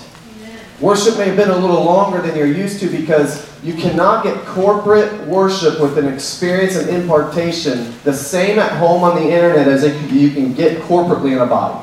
Worship 0.84 1.18
may 1.18 1.28
have 1.28 1.38
been 1.38 1.50
a 1.50 1.58
little 1.58 1.82
longer 1.82 2.22
than 2.22 2.36
you're 2.36 2.46
used 2.46 2.82
to 2.82 2.90
because 2.90 3.50
you 3.64 3.74
cannot 3.74 4.22
get 4.22 4.38
corporate 4.46 5.26
worship 5.28 5.80
with 5.80 5.98
an 5.98 6.14
experience 6.14 6.76
and 6.76 6.90
impartation 6.90 7.96
the 8.04 8.12
same 8.12 8.60
at 8.60 8.70
home 8.74 9.02
on 9.02 9.16
the 9.16 9.24
internet 9.24 9.70
as 9.70 9.86
you 10.12 10.32
can 10.32 10.54
get 10.54 10.82
corporately 10.82 11.32
in 11.32 11.38
a 11.38 11.46
body. 11.46 11.80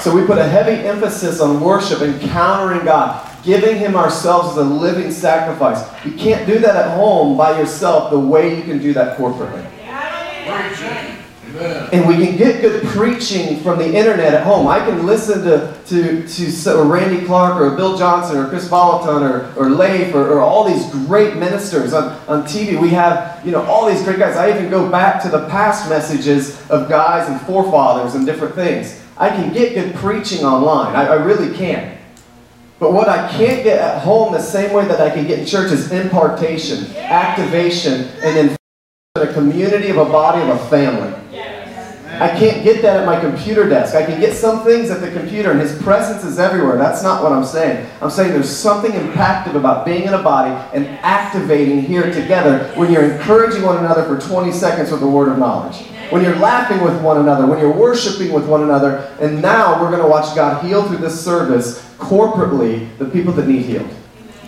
So 0.00 0.14
we 0.14 0.24
put 0.24 0.38
a 0.38 0.48
heavy 0.48 0.82
emphasis 0.88 1.38
on 1.38 1.60
worship, 1.60 2.00
encountering 2.00 2.86
God, 2.86 3.28
giving 3.44 3.76
Him 3.76 3.94
ourselves 3.94 4.56
as 4.56 4.56
a 4.56 4.64
living 4.64 5.12
sacrifice. 5.12 5.84
You 6.02 6.12
can't 6.12 6.46
do 6.46 6.60
that 6.60 6.74
at 6.74 6.96
home 6.96 7.36
by 7.36 7.58
yourself 7.60 8.10
the 8.10 8.18
way 8.18 8.56
you 8.56 8.62
can 8.62 8.78
do 8.78 8.94
that 8.94 9.18
corporately. 9.18 9.68
And 11.56 12.08
we 12.08 12.24
can 12.24 12.36
get 12.36 12.60
good 12.60 12.84
preaching 12.86 13.60
from 13.60 13.78
the 13.78 13.86
internet 13.86 14.34
at 14.34 14.44
home. 14.44 14.66
I 14.66 14.78
can 14.80 15.06
listen 15.06 15.42
to, 15.44 15.76
to, 15.86 16.26
to 16.26 16.80
uh, 16.80 16.84
Randy 16.84 17.24
Clark 17.26 17.60
or 17.60 17.76
Bill 17.76 17.96
Johnson 17.96 18.38
or 18.38 18.48
Kris 18.48 18.68
Vallotton 18.68 19.22
or, 19.22 19.52
or 19.60 19.70
Leif 19.70 20.14
or, 20.14 20.32
or 20.32 20.40
all 20.40 20.64
these 20.64 20.88
great 21.06 21.36
ministers 21.36 21.92
on, 21.92 22.12
on 22.28 22.44
TV. 22.44 22.80
We 22.80 22.90
have, 22.90 23.44
you 23.44 23.52
know, 23.52 23.62
all 23.62 23.86
these 23.86 24.02
great 24.02 24.18
guys. 24.18 24.36
I 24.36 24.50
even 24.50 24.70
go 24.70 24.90
back 24.90 25.22
to 25.24 25.28
the 25.28 25.48
past 25.48 25.88
messages 25.88 26.58
of 26.70 26.88
guys 26.88 27.28
and 27.28 27.40
forefathers 27.42 28.14
and 28.14 28.24
different 28.24 28.54
things. 28.54 29.02
I 29.18 29.28
can 29.28 29.52
get 29.52 29.74
good 29.74 29.94
preaching 29.96 30.44
online. 30.44 30.96
I, 30.96 31.06
I 31.06 31.14
really 31.14 31.54
can. 31.54 31.98
But 32.78 32.92
what 32.92 33.08
I 33.08 33.30
can't 33.30 33.62
get 33.62 33.78
at 33.78 34.02
home 34.02 34.32
the 34.32 34.40
same 34.40 34.72
way 34.72 34.84
that 34.86 35.00
I 35.00 35.08
can 35.10 35.26
get 35.26 35.38
in 35.38 35.46
church 35.46 35.70
is 35.70 35.92
impartation, 35.92 36.96
activation, 36.96 38.08
and 38.22 38.36
then 38.36 38.56
a 39.14 39.32
community 39.32 39.90
of 39.90 39.98
a 39.98 40.04
body 40.04 40.42
of 40.42 40.48
a 40.48 40.58
family. 40.68 41.11
I 42.22 42.28
can't 42.38 42.62
get 42.62 42.82
that 42.82 43.00
at 43.00 43.04
my 43.04 43.18
computer 43.18 43.68
desk. 43.68 43.96
I 43.96 44.06
can 44.06 44.20
get 44.20 44.36
some 44.36 44.62
things 44.62 44.90
at 44.90 45.00
the 45.00 45.10
computer, 45.10 45.50
and 45.50 45.60
His 45.60 45.76
presence 45.82 46.22
is 46.22 46.38
everywhere. 46.38 46.76
That's 46.78 47.02
not 47.02 47.20
what 47.20 47.32
I'm 47.32 47.44
saying. 47.44 47.90
I'm 48.00 48.10
saying 48.10 48.30
there's 48.32 48.48
something 48.48 48.92
impactful 48.92 49.56
about 49.56 49.84
being 49.84 50.04
in 50.04 50.14
a 50.14 50.22
body 50.22 50.52
and 50.72 50.86
activating 51.00 51.82
here 51.82 52.12
together 52.12 52.72
when 52.76 52.92
you're 52.92 53.10
encouraging 53.14 53.62
one 53.62 53.78
another 53.78 54.04
for 54.04 54.24
20 54.24 54.52
seconds 54.52 54.92
with 54.92 55.02
a 55.02 55.06
word 55.06 55.30
of 55.30 55.38
knowledge. 55.38 55.78
When 56.10 56.22
you're 56.22 56.36
laughing 56.36 56.84
with 56.84 57.02
one 57.02 57.18
another, 57.18 57.44
when 57.44 57.58
you're 57.58 57.76
worshiping 57.76 58.32
with 58.32 58.46
one 58.46 58.62
another, 58.62 59.12
and 59.18 59.42
now 59.42 59.82
we're 59.82 59.90
going 59.90 60.02
to 60.02 60.08
watch 60.08 60.32
God 60.36 60.64
heal 60.64 60.86
through 60.86 60.98
this 60.98 61.24
service 61.24 61.82
corporately 61.98 62.96
the 62.98 63.06
people 63.06 63.32
that 63.32 63.48
need 63.48 63.64
healed. 63.64 63.90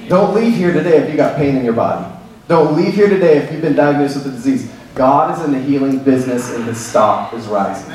Don't 0.07 0.33
leave 0.33 0.54
here 0.54 0.73
today 0.73 0.99
if 0.99 1.11
you 1.11 1.16
got 1.16 1.37
pain 1.37 1.57
in 1.57 1.64
your 1.64 1.75
body. 1.75 2.07
Don't 2.47 2.76
leave 2.76 2.95
here 2.95 3.09
today 3.09 3.38
if 3.38 3.50
you've 3.50 3.62
been 3.62 3.75
diagnosed 3.75 4.14
with 4.14 4.26
a 4.26 4.31
disease. 4.31 4.71
God 4.95 5.37
is 5.37 5.45
in 5.45 5.53
the 5.53 5.61
healing 5.61 5.99
business 5.99 6.55
and 6.55 6.65
his 6.65 6.79
stock 6.79 7.33
is 7.35 7.47
rising. 7.47 7.93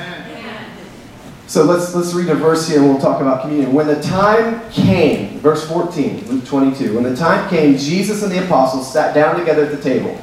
So 1.48 1.64
let's, 1.64 1.96
let's 1.96 2.14
read 2.14 2.30
a 2.30 2.36
verse 2.36 2.68
here 2.68 2.80
and 2.80 2.88
we'll 2.88 3.00
talk 3.00 3.22
about 3.22 3.42
communion. 3.42 3.74
When 3.74 3.88
the 3.88 4.00
time 4.04 4.70
came, 4.70 5.40
verse 5.40 5.68
14, 5.68 6.28
Luke 6.28 6.46
22, 6.46 6.94
when 6.94 7.04
the 7.04 7.16
time 7.16 7.50
came, 7.50 7.76
Jesus 7.76 8.22
and 8.22 8.32
the 8.32 8.44
apostles 8.46 8.92
sat 8.92 9.16
down 9.16 9.40
together 9.40 9.66
at 9.66 9.72
the 9.72 9.82
table. 9.82 10.20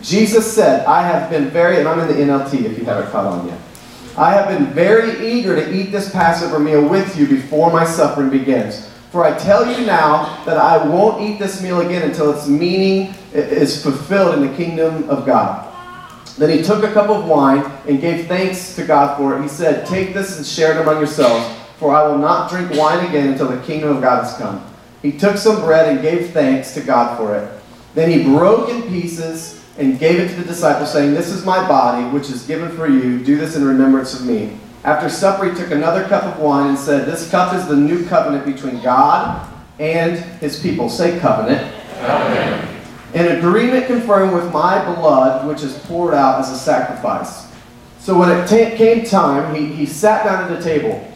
Jesus 0.00 0.50
said, 0.50 0.86
I 0.86 1.02
have 1.02 1.28
been 1.28 1.50
very, 1.50 1.78
and 1.78 1.86
I'm 1.86 1.98
in 1.98 2.08
the 2.08 2.14
NLT 2.14 2.64
if 2.64 2.78
you 2.78 2.84
haven't 2.84 3.10
caught 3.10 3.26
on 3.26 3.46
yet. 3.46 3.58
I 4.16 4.32
have 4.32 4.48
been 4.48 4.72
very 4.72 5.30
eager 5.30 5.54
to 5.54 5.74
eat 5.74 5.92
this 5.92 6.10
Passover 6.10 6.58
meal 6.58 6.88
with 6.88 7.14
you 7.14 7.26
before 7.26 7.70
my 7.70 7.84
suffering 7.84 8.30
begins. 8.30 8.88
For 9.10 9.24
I 9.24 9.36
tell 9.36 9.66
you 9.66 9.84
now 9.84 10.42
that 10.44 10.56
I 10.56 10.86
won't 10.86 11.20
eat 11.20 11.38
this 11.38 11.60
meal 11.62 11.80
again 11.80 12.08
until 12.08 12.32
its 12.32 12.46
meaning 12.46 13.12
is 13.34 13.82
fulfilled 13.82 14.36
in 14.36 14.48
the 14.48 14.56
kingdom 14.56 15.10
of 15.10 15.26
God. 15.26 15.69
Then 16.36 16.56
he 16.56 16.62
took 16.62 16.82
a 16.84 16.92
cup 16.92 17.10
of 17.10 17.26
wine 17.26 17.64
and 17.86 18.00
gave 18.00 18.26
thanks 18.26 18.74
to 18.76 18.84
God 18.84 19.16
for 19.16 19.36
it. 19.36 19.42
He 19.42 19.48
said, 19.48 19.86
Take 19.86 20.14
this 20.14 20.36
and 20.36 20.46
share 20.46 20.72
it 20.72 20.80
among 20.80 20.98
yourselves, 20.98 21.58
for 21.78 21.94
I 21.94 22.06
will 22.06 22.18
not 22.18 22.50
drink 22.50 22.72
wine 22.72 23.06
again 23.06 23.28
until 23.28 23.48
the 23.48 23.62
kingdom 23.62 23.96
of 23.96 24.02
God 24.02 24.24
has 24.24 24.36
come. 24.36 24.64
He 25.02 25.12
took 25.12 25.36
some 25.36 25.60
bread 25.62 25.88
and 25.88 26.02
gave 26.02 26.30
thanks 26.30 26.74
to 26.74 26.80
God 26.80 27.16
for 27.16 27.36
it. 27.36 27.50
Then 27.94 28.10
he 28.10 28.22
broke 28.22 28.68
in 28.68 28.82
pieces 28.82 29.64
and 29.78 29.98
gave 29.98 30.20
it 30.20 30.28
to 30.28 30.36
the 30.36 30.44
disciples, 30.44 30.92
saying, 30.92 31.14
This 31.14 31.28
is 31.30 31.44
my 31.44 31.66
body, 31.66 32.06
which 32.10 32.30
is 32.30 32.46
given 32.46 32.70
for 32.76 32.86
you. 32.86 33.22
Do 33.24 33.36
this 33.36 33.56
in 33.56 33.64
remembrance 33.64 34.14
of 34.14 34.26
me. 34.26 34.58
After 34.84 35.08
supper, 35.08 35.50
he 35.50 35.56
took 35.56 35.70
another 35.70 36.04
cup 36.04 36.24
of 36.24 36.38
wine 36.38 36.68
and 36.68 36.78
said, 36.78 37.06
This 37.06 37.30
cup 37.30 37.54
is 37.54 37.66
the 37.66 37.76
new 37.76 38.06
covenant 38.06 38.44
between 38.46 38.82
God 38.82 39.48
and 39.78 40.18
his 40.40 40.60
people. 40.60 40.88
Say 40.88 41.18
covenant. 41.18 41.74
Amen. 42.00 42.69
An 43.14 43.38
agreement 43.38 43.86
confirmed 43.86 44.32
with 44.32 44.52
my 44.52 44.84
blood, 44.94 45.46
which 45.46 45.62
is 45.62 45.76
poured 45.80 46.14
out 46.14 46.40
as 46.40 46.50
a 46.50 46.56
sacrifice. 46.56 47.50
So 47.98 48.18
when 48.18 48.30
it 48.30 48.76
came 48.76 49.04
time, 49.04 49.54
he, 49.54 49.66
he 49.66 49.84
sat 49.86 50.24
down 50.24 50.44
at 50.44 50.56
the 50.56 50.62
table. 50.62 51.06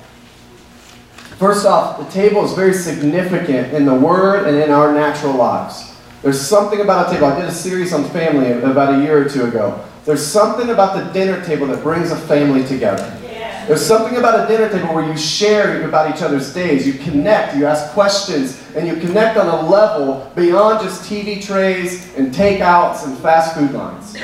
First 1.38 1.66
off, 1.66 1.98
the 1.98 2.10
table 2.10 2.44
is 2.44 2.52
very 2.52 2.74
significant 2.74 3.72
in 3.72 3.86
the 3.86 3.94
Word 3.94 4.46
and 4.46 4.56
in 4.56 4.70
our 4.70 4.92
natural 4.92 5.34
lives. 5.34 5.94
There's 6.22 6.40
something 6.40 6.80
about 6.80 7.08
a 7.08 7.12
table. 7.12 7.26
I 7.26 7.38
did 7.38 7.48
a 7.48 7.52
series 7.52 7.92
on 7.92 8.08
family 8.10 8.52
about 8.52 8.94
a 8.94 9.02
year 9.02 9.26
or 9.26 9.28
two 9.28 9.44
ago. 9.44 9.84
There's 10.04 10.24
something 10.24 10.70
about 10.70 10.96
the 10.96 11.12
dinner 11.12 11.44
table 11.44 11.66
that 11.68 11.82
brings 11.82 12.10
a 12.10 12.16
family 12.16 12.64
together. 12.64 13.20
There's 13.66 13.84
something 13.84 14.18
about 14.18 14.44
a 14.44 14.46
dinner 14.46 14.68
table 14.68 14.94
where 14.94 15.08
you 15.08 15.16
share 15.16 15.88
about 15.88 16.14
each 16.14 16.22
other's 16.22 16.52
days. 16.52 16.86
You 16.86 16.94
connect, 16.94 17.56
you 17.56 17.64
ask 17.64 17.92
questions, 17.94 18.62
and 18.76 18.86
you 18.86 18.96
connect 18.96 19.38
on 19.38 19.46
a 19.46 19.68
level 19.68 20.30
beyond 20.34 20.82
just 20.82 21.10
TV 21.10 21.42
trays 21.42 22.14
and 22.16 22.32
takeouts 22.32 23.06
and 23.06 23.16
fast 23.18 23.56
food 23.56 23.72
lines. 23.72 24.18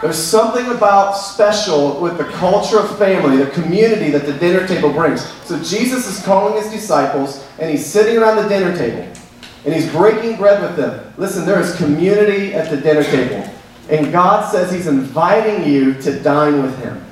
There's 0.00 0.16
something 0.16 0.64
about 0.68 1.12
special 1.12 2.00
with 2.00 2.16
the 2.16 2.24
culture 2.24 2.78
of 2.78 2.96
family, 2.96 3.36
the 3.36 3.50
community 3.50 4.10
that 4.12 4.24
the 4.24 4.32
dinner 4.32 4.66
table 4.66 4.90
brings. 4.90 5.26
So 5.44 5.62
Jesus 5.62 6.06
is 6.06 6.24
calling 6.24 6.54
his 6.62 6.72
disciples, 6.72 7.46
and 7.58 7.70
he's 7.70 7.84
sitting 7.84 8.16
around 8.16 8.36
the 8.36 8.48
dinner 8.48 8.74
table, 8.74 9.06
and 9.66 9.74
he's 9.74 9.92
breaking 9.92 10.36
bread 10.36 10.62
with 10.62 10.76
them. 10.76 11.12
Listen, 11.18 11.44
there 11.44 11.60
is 11.60 11.76
community 11.76 12.54
at 12.54 12.70
the 12.70 12.78
dinner 12.78 13.04
table. 13.04 13.46
And 13.90 14.10
God 14.10 14.50
says 14.50 14.72
he's 14.72 14.86
inviting 14.86 15.70
you 15.70 16.00
to 16.00 16.18
dine 16.20 16.62
with 16.62 16.78
him. 16.78 17.04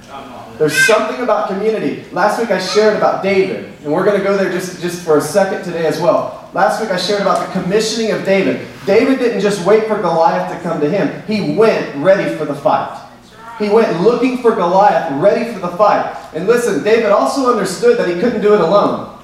There's 0.59 0.77
something 0.87 1.23
about 1.23 1.49
community. 1.49 2.05
Last 2.11 2.41
week 2.41 2.51
I 2.51 2.59
shared 2.59 2.97
about 2.97 3.23
David, 3.23 3.73
and 3.85 3.93
we're 3.93 4.05
going 4.05 4.19
to 4.19 4.25
go 4.25 4.37
there 4.37 4.51
just, 4.51 4.81
just 4.83 5.05
for 5.05 5.17
a 5.19 5.21
second 5.21 5.65
today 5.65 5.87
as 5.87 6.01
well. 6.01 6.51
Last 6.53 6.81
week 6.81 6.91
I 6.91 6.97
shared 6.97 7.21
about 7.21 7.47
the 7.47 7.61
commissioning 7.61 8.11
of 8.11 8.25
David. 8.25 8.67
David 8.85 9.21
didn't 9.21 9.41
just 9.41 9.65
wait 9.65 9.87
for 9.87 10.01
Goliath 10.01 10.53
to 10.53 10.61
come 10.69 10.81
to 10.81 10.91
him, 10.91 11.23
he 11.27 11.55
went 11.55 11.95
ready 11.97 12.35
for 12.37 12.45
the 12.45 12.57
fight. 12.57 13.05
He 13.61 13.69
went 13.69 14.01
looking 14.03 14.39
for 14.39 14.55
Goliath, 14.55 15.13
ready 15.21 15.53
for 15.53 15.61
the 15.61 15.77
fight. 15.77 16.17
And 16.35 16.47
listen, 16.47 16.83
David 16.83 17.11
also 17.11 17.51
understood 17.51 17.97
that 17.99 18.09
he 18.09 18.21
couldn't 18.21 18.41
do 18.41 18.55
it 18.55 18.61
alone. 18.61 19.17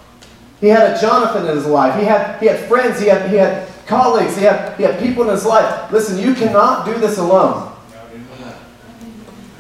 He 0.61 0.69
had 0.69 0.97
a 0.97 1.01
Jonathan 1.01 1.47
in 1.47 1.57
his 1.57 1.67
life. 1.67 1.99
He 1.99 2.05
had, 2.05 2.41
he 2.41 2.47
had 2.47 2.69
friends. 2.69 3.01
He 3.01 3.07
had, 3.07 3.29
he 3.31 3.37
had 3.37 3.69
colleagues. 3.87 4.37
He 4.37 4.43
had, 4.43 4.77
he 4.77 4.83
had 4.83 4.99
people 4.99 5.25
in 5.25 5.31
his 5.31 5.45
life. 5.45 5.91
Listen, 5.93 6.19
you 6.19 6.35
cannot 6.35 6.85
do 6.85 6.99
this 6.99 7.19
alone. 7.19 7.74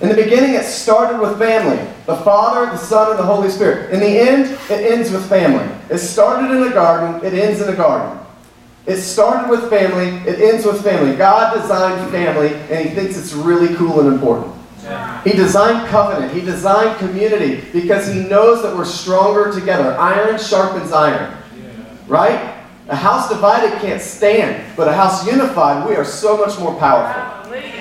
In 0.00 0.08
the 0.08 0.14
beginning, 0.14 0.54
it 0.54 0.64
started 0.64 1.20
with 1.20 1.38
family 1.38 1.78
the 2.06 2.16
Father, 2.16 2.66
the 2.66 2.76
Son, 2.76 3.10
and 3.10 3.18
the 3.18 3.24
Holy 3.24 3.48
Spirit. 3.48 3.92
In 3.92 4.00
the 4.00 4.06
end, 4.06 4.58
it 4.68 4.92
ends 4.92 5.10
with 5.10 5.26
family. 5.28 5.66
It 5.88 5.98
started 5.98 6.50
in 6.54 6.70
a 6.70 6.74
garden, 6.74 7.24
it 7.24 7.32
ends 7.32 7.62
in 7.62 7.72
a 7.72 7.76
garden. 7.76 8.18
It 8.86 8.98
started 8.98 9.48
with 9.48 9.70
family, 9.70 10.08
it 10.30 10.40
ends 10.40 10.66
with 10.66 10.82
family. 10.82 11.16
God 11.16 11.58
designed 11.58 12.10
family, 12.10 12.54
and 12.70 12.86
He 12.86 12.94
thinks 12.94 13.16
it's 13.16 13.32
really 13.32 13.74
cool 13.76 14.00
and 14.00 14.12
important. 14.12 14.52
He 15.24 15.32
designed 15.32 15.88
covenant, 15.88 16.34
He 16.34 16.42
designed 16.42 16.98
community 16.98 17.62
because 17.72 18.12
He 18.12 18.20
knows 18.20 18.62
that 18.62 18.76
we're 18.76 18.84
stronger 18.84 19.50
together. 19.50 19.96
Iron 19.98 20.38
sharpens 20.38 20.92
iron. 20.92 21.34
Right? 22.06 22.54
A 22.88 22.96
house 22.96 23.30
divided 23.30 23.80
can't 23.80 24.02
stand, 24.02 24.76
but 24.76 24.88
a 24.88 24.92
house 24.92 25.26
unified, 25.26 25.88
we 25.88 25.96
are 25.96 26.04
so 26.04 26.36
much 26.36 26.58
more 26.58 26.74
powerful. 26.78 27.33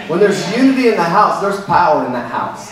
When 0.07 0.19
there's 0.19 0.55
unity 0.55 0.89
in 0.89 0.95
the 0.95 1.03
house, 1.03 1.41
there's 1.41 1.63
power 1.65 2.05
in 2.05 2.13
that 2.13 2.31
house. 2.31 2.71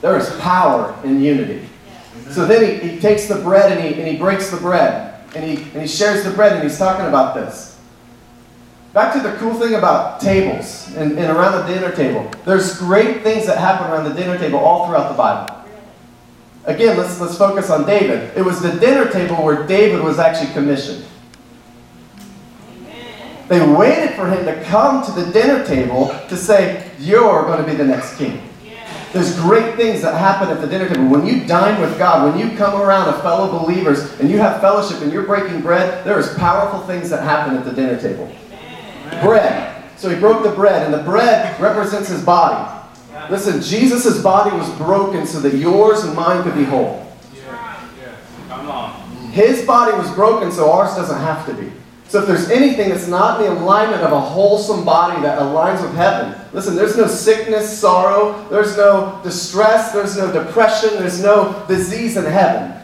There 0.00 0.16
is 0.18 0.30
power 0.40 0.98
in 1.04 1.22
unity. 1.22 1.66
So 2.30 2.46
then 2.46 2.80
he, 2.80 2.88
he 2.88 3.00
takes 3.00 3.26
the 3.26 3.36
bread 3.36 3.72
and 3.72 3.80
he, 3.82 4.00
and 4.00 4.08
he 4.08 4.16
breaks 4.16 4.50
the 4.50 4.56
bread. 4.56 5.14
and 5.34 5.44
he, 5.44 5.62
and 5.72 5.82
he 5.82 5.88
shares 5.88 6.24
the 6.24 6.30
bread 6.30 6.52
and 6.52 6.62
he's 6.62 6.78
talking 6.78 7.06
about 7.06 7.34
this. 7.34 7.78
Back 8.92 9.12
to 9.14 9.20
the 9.20 9.36
cool 9.36 9.54
thing 9.54 9.74
about 9.74 10.20
tables 10.20 10.94
and, 10.94 11.18
and 11.18 11.36
around 11.36 11.66
the 11.66 11.74
dinner 11.74 11.90
table. 11.90 12.30
There's 12.44 12.78
great 12.78 13.22
things 13.22 13.46
that 13.46 13.58
happen 13.58 13.90
around 13.90 14.04
the 14.04 14.14
dinner 14.14 14.38
table 14.38 14.58
all 14.58 14.86
throughout 14.86 15.10
the 15.10 15.16
Bible. 15.16 15.64
Again, 16.64 16.96
let's, 16.96 17.20
let's 17.20 17.36
focus 17.36 17.70
on 17.70 17.86
David. 17.86 18.36
It 18.36 18.42
was 18.42 18.62
the 18.62 18.72
dinner 18.78 19.10
table 19.10 19.42
where 19.44 19.66
David 19.66 20.02
was 20.02 20.18
actually 20.18 20.52
commissioned. 20.52 21.04
They 23.48 23.66
waited 23.66 24.14
for 24.14 24.28
him 24.28 24.44
to 24.46 24.64
come 24.64 25.04
to 25.04 25.12
the 25.12 25.30
dinner 25.32 25.64
table 25.66 26.08
to 26.28 26.36
say, 26.36 26.90
You're 26.98 27.42
going 27.42 27.62
to 27.62 27.70
be 27.70 27.76
the 27.76 27.84
next 27.84 28.16
king. 28.16 28.42
There's 29.12 29.38
great 29.38 29.76
things 29.76 30.02
that 30.02 30.18
happen 30.18 30.48
at 30.48 30.60
the 30.60 30.66
dinner 30.66 30.88
table. 30.88 31.06
When 31.06 31.24
you 31.24 31.46
dine 31.46 31.80
with 31.80 31.96
God, 31.98 32.28
when 32.28 32.36
you 32.36 32.56
come 32.56 32.80
around 32.80 33.08
a 33.08 33.20
fellow 33.20 33.60
believers 33.60 34.18
and 34.18 34.28
you 34.28 34.38
have 34.38 34.60
fellowship 34.60 35.02
and 35.02 35.12
you're 35.12 35.22
breaking 35.22 35.60
bread, 35.60 36.04
there 36.04 36.18
is 36.18 36.34
powerful 36.34 36.80
things 36.80 37.10
that 37.10 37.22
happen 37.22 37.56
at 37.56 37.64
the 37.64 37.72
dinner 37.72 38.00
table. 38.00 38.28
Bread. 39.22 39.84
So 39.96 40.10
he 40.10 40.18
broke 40.18 40.42
the 40.42 40.50
bread, 40.50 40.82
and 40.82 40.92
the 40.92 41.04
bread 41.04 41.58
represents 41.60 42.08
his 42.08 42.24
body. 42.24 42.68
Listen, 43.30 43.62
Jesus' 43.62 44.20
body 44.20 44.54
was 44.54 44.68
broken 44.76 45.26
so 45.26 45.38
that 45.40 45.54
yours 45.54 46.02
and 46.02 46.16
mine 46.16 46.42
could 46.42 46.56
be 46.56 46.64
whole. 46.64 47.06
Come 48.48 48.68
on. 48.68 49.30
His 49.30 49.64
body 49.64 49.96
was 49.96 50.10
broken 50.12 50.50
so 50.50 50.72
ours 50.72 50.94
doesn't 50.96 51.20
have 51.20 51.46
to 51.46 51.54
be. 51.54 51.70
So 52.08 52.20
if 52.20 52.26
there's 52.26 52.50
anything 52.50 52.90
that's 52.90 53.08
not 53.08 53.40
in 53.40 53.54
the 53.54 53.60
alignment 53.60 54.02
of 54.02 54.12
a 54.12 54.20
wholesome 54.20 54.84
body 54.84 55.20
that 55.22 55.38
aligns 55.38 55.82
with 55.82 55.94
heaven, 55.94 56.38
listen, 56.52 56.76
there's 56.76 56.96
no 56.96 57.06
sickness, 57.06 57.76
sorrow, 57.76 58.46
there's 58.50 58.76
no 58.76 59.20
distress, 59.24 59.92
there's 59.92 60.16
no 60.16 60.30
depression, 60.30 60.90
there's 60.98 61.22
no 61.22 61.64
disease 61.66 62.16
in 62.16 62.24
heaven. 62.24 62.80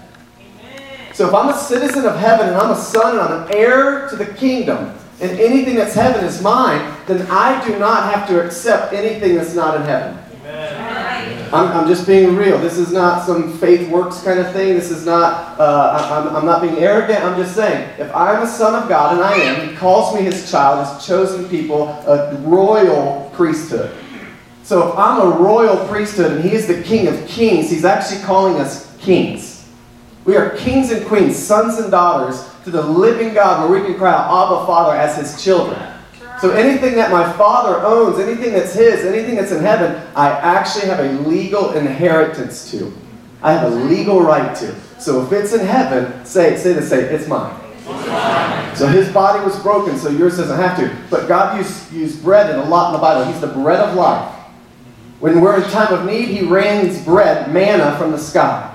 So 1.12 1.28
if 1.28 1.34
I'm 1.34 1.50
a 1.50 1.58
citizen 1.58 2.06
of 2.06 2.16
heaven 2.16 2.48
and 2.48 2.56
I'm 2.56 2.70
a 2.70 2.76
son 2.76 3.12
and 3.12 3.20
I'm 3.20 3.42
an 3.42 3.54
heir 3.54 4.08
to 4.08 4.16
the 4.16 4.26
kingdom, 4.26 4.94
and 5.20 5.38
anything 5.38 5.74
that's 5.74 5.94
heaven 5.94 6.24
is 6.24 6.40
mine, 6.40 6.96
then 7.06 7.26
I 7.30 7.62
do 7.66 7.78
not 7.78 8.12
have 8.12 8.26
to 8.28 8.42
accept 8.44 8.94
anything 8.94 9.34
that's 9.34 9.54
not 9.54 9.76
in 9.76 9.82
heaven. 9.82 10.16
I'm, 11.52 11.66
I'm 11.76 11.88
just 11.88 12.06
being 12.06 12.36
real. 12.36 12.58
This 12.58 12.78
is 12.78 12.92
not 12.92 13.26
some 13.26 13.58
faith 13.58 13.90
works 13.90 14.22
kind 14.22 14.38
of 14.38 14.52
thing. 14.52 14.74
This 14.74 14.92
is 14.92 15.04
not, 15.04 15.58
uh, 15.58 16.28
I'm, 16.28 16.36
I'm 16.36 16.46
not 16.46 16.62
being 16.62 16.76
arrogant. 16.76 17.24
I'm 17.24 17.36
just 17.36 17.56
saying, 17.56 17.90
if 17.98 18.14
I'm 18.14 18.44
a 18.44 18.46
son 18.46 18.80
of 18.80 18.88
God, 18.88 19.14
and 19.14 19.20
I 19.22 19.34
am, 19.34 19.68
He 19.68 19.74
calls 19.76 20.14
me 20.14 20.22
His 20.22 20.48
child, 20.48 20.86
His 20.86 21.04
chosen 21.04 21.48
people, 21.48 21.88
a 21.88 22.36
royal 22.42 23.30
priesthood. 23.34 23.92
So 24.62 24.90
if 24.90 24.96
I'm 24.96 25.20
a 25.20 25.36
royal 25.38 25.88
priesthood 25.88 26.30
and 26.30 26.44
He 26.44 26.54
is 26.54 26.68
the 26.68 26.82
King 26.84 27.08
of 27.08 27.26
kings, 27.26 27.68
He's 27.68 27.84
actually 27.84 28.22
calling 28.22 28.60
us 28.60 28.96
kings. 28.98 29.68
We 30.24 30.36
are 30.36 30.50
kings 30.50 30.92
and 30.92 31.04
queens, 31.06 31.36
sons 31.36 31.78
and 31.78 31.90
daughters 31.90 32.48
to 32.62 32.70
the 32.70 32.82
living 32.82 33.34
God 33.34 33.68
where 33.68 33.80
we 33.80 33.84
can 33.84 33.98
cry 33.98 34.12
out, 34.12 34.26
Abba, 34.26 34.66
Father, 34.66 34.96
as 34.96 35.16
His 35.16 35.42
children. 35.42 35.89
So 36.40 36.52
anything 36.52 36.94
that 36.94 37.10
my 37.10 37.30
Father 37.34 37.84
owns, 37.84 38.18
anything 38.18 38.54
that's 38.54 38.72
His, 38.72 39.04
anything 39.04 39.36
that's 39.36 39.52
in 39.52 39.62
heaven, 39.62 40.02
I 40.16 40.30
actually 40.30 40.86
have 40.86 41.00
a 41.00 41.12
legal 41.28 41.72
inheritance 41.72 42.70
to. 42.70 42.92
I 43.42 43.52
have 43.52 43.70
a 43.70 43.74
legal 43.74 44.22
right 44.22 44.56
to. 44.56 44.74
So 44.98 45.24
if 45.24 45.32
it's 45.32 45.52
in 45.52 45.66
heaven, 45.66 46.24
say, 46.24 46.54
it, 46.54 46.58
say 46.58 46.72
the 46.72 46.82
say, 46.82 47.02
it's 47.04 47.26
mine. 47.26 47.54
So 48.76 48.86
his 48.86 49.10
body 49.12 49.44
was 49.44 49.58
broken, 49.60 49.98
so 49.98 50.08
yours 50.08 50.36
doesn't 50.36 50.56
have 50.56 50.78
to. 50.78 50.94
But 51.10 51.28
God 51.28 51.58
used, 51.58 51.92
used 51.92 52.22
bread 52.22 52.50
in 52.50 52.56
a 52.56 52.64
lot 52.64 52.88
in 52.88 52.92
the 52.94 52.98
Bible. 52.98 53.30
He's 53.30 53.40
the 53.40 53.48
bread 53.48 53.80
of 53.80 53.94
life. 53.94 54.34
When 55.18 55.40
we're 55.40 55.62
in 55.62 55.68
time 55.70 55.92
of 55.92 56.06
need, 56.06 56.28
he 56.28 56.46
rains 56.46 57.02
bread, 57.04 57.52
manna 57.52 57.98
from 57.98 58.12
the 58.12 58.18
sky. 58.18 58.69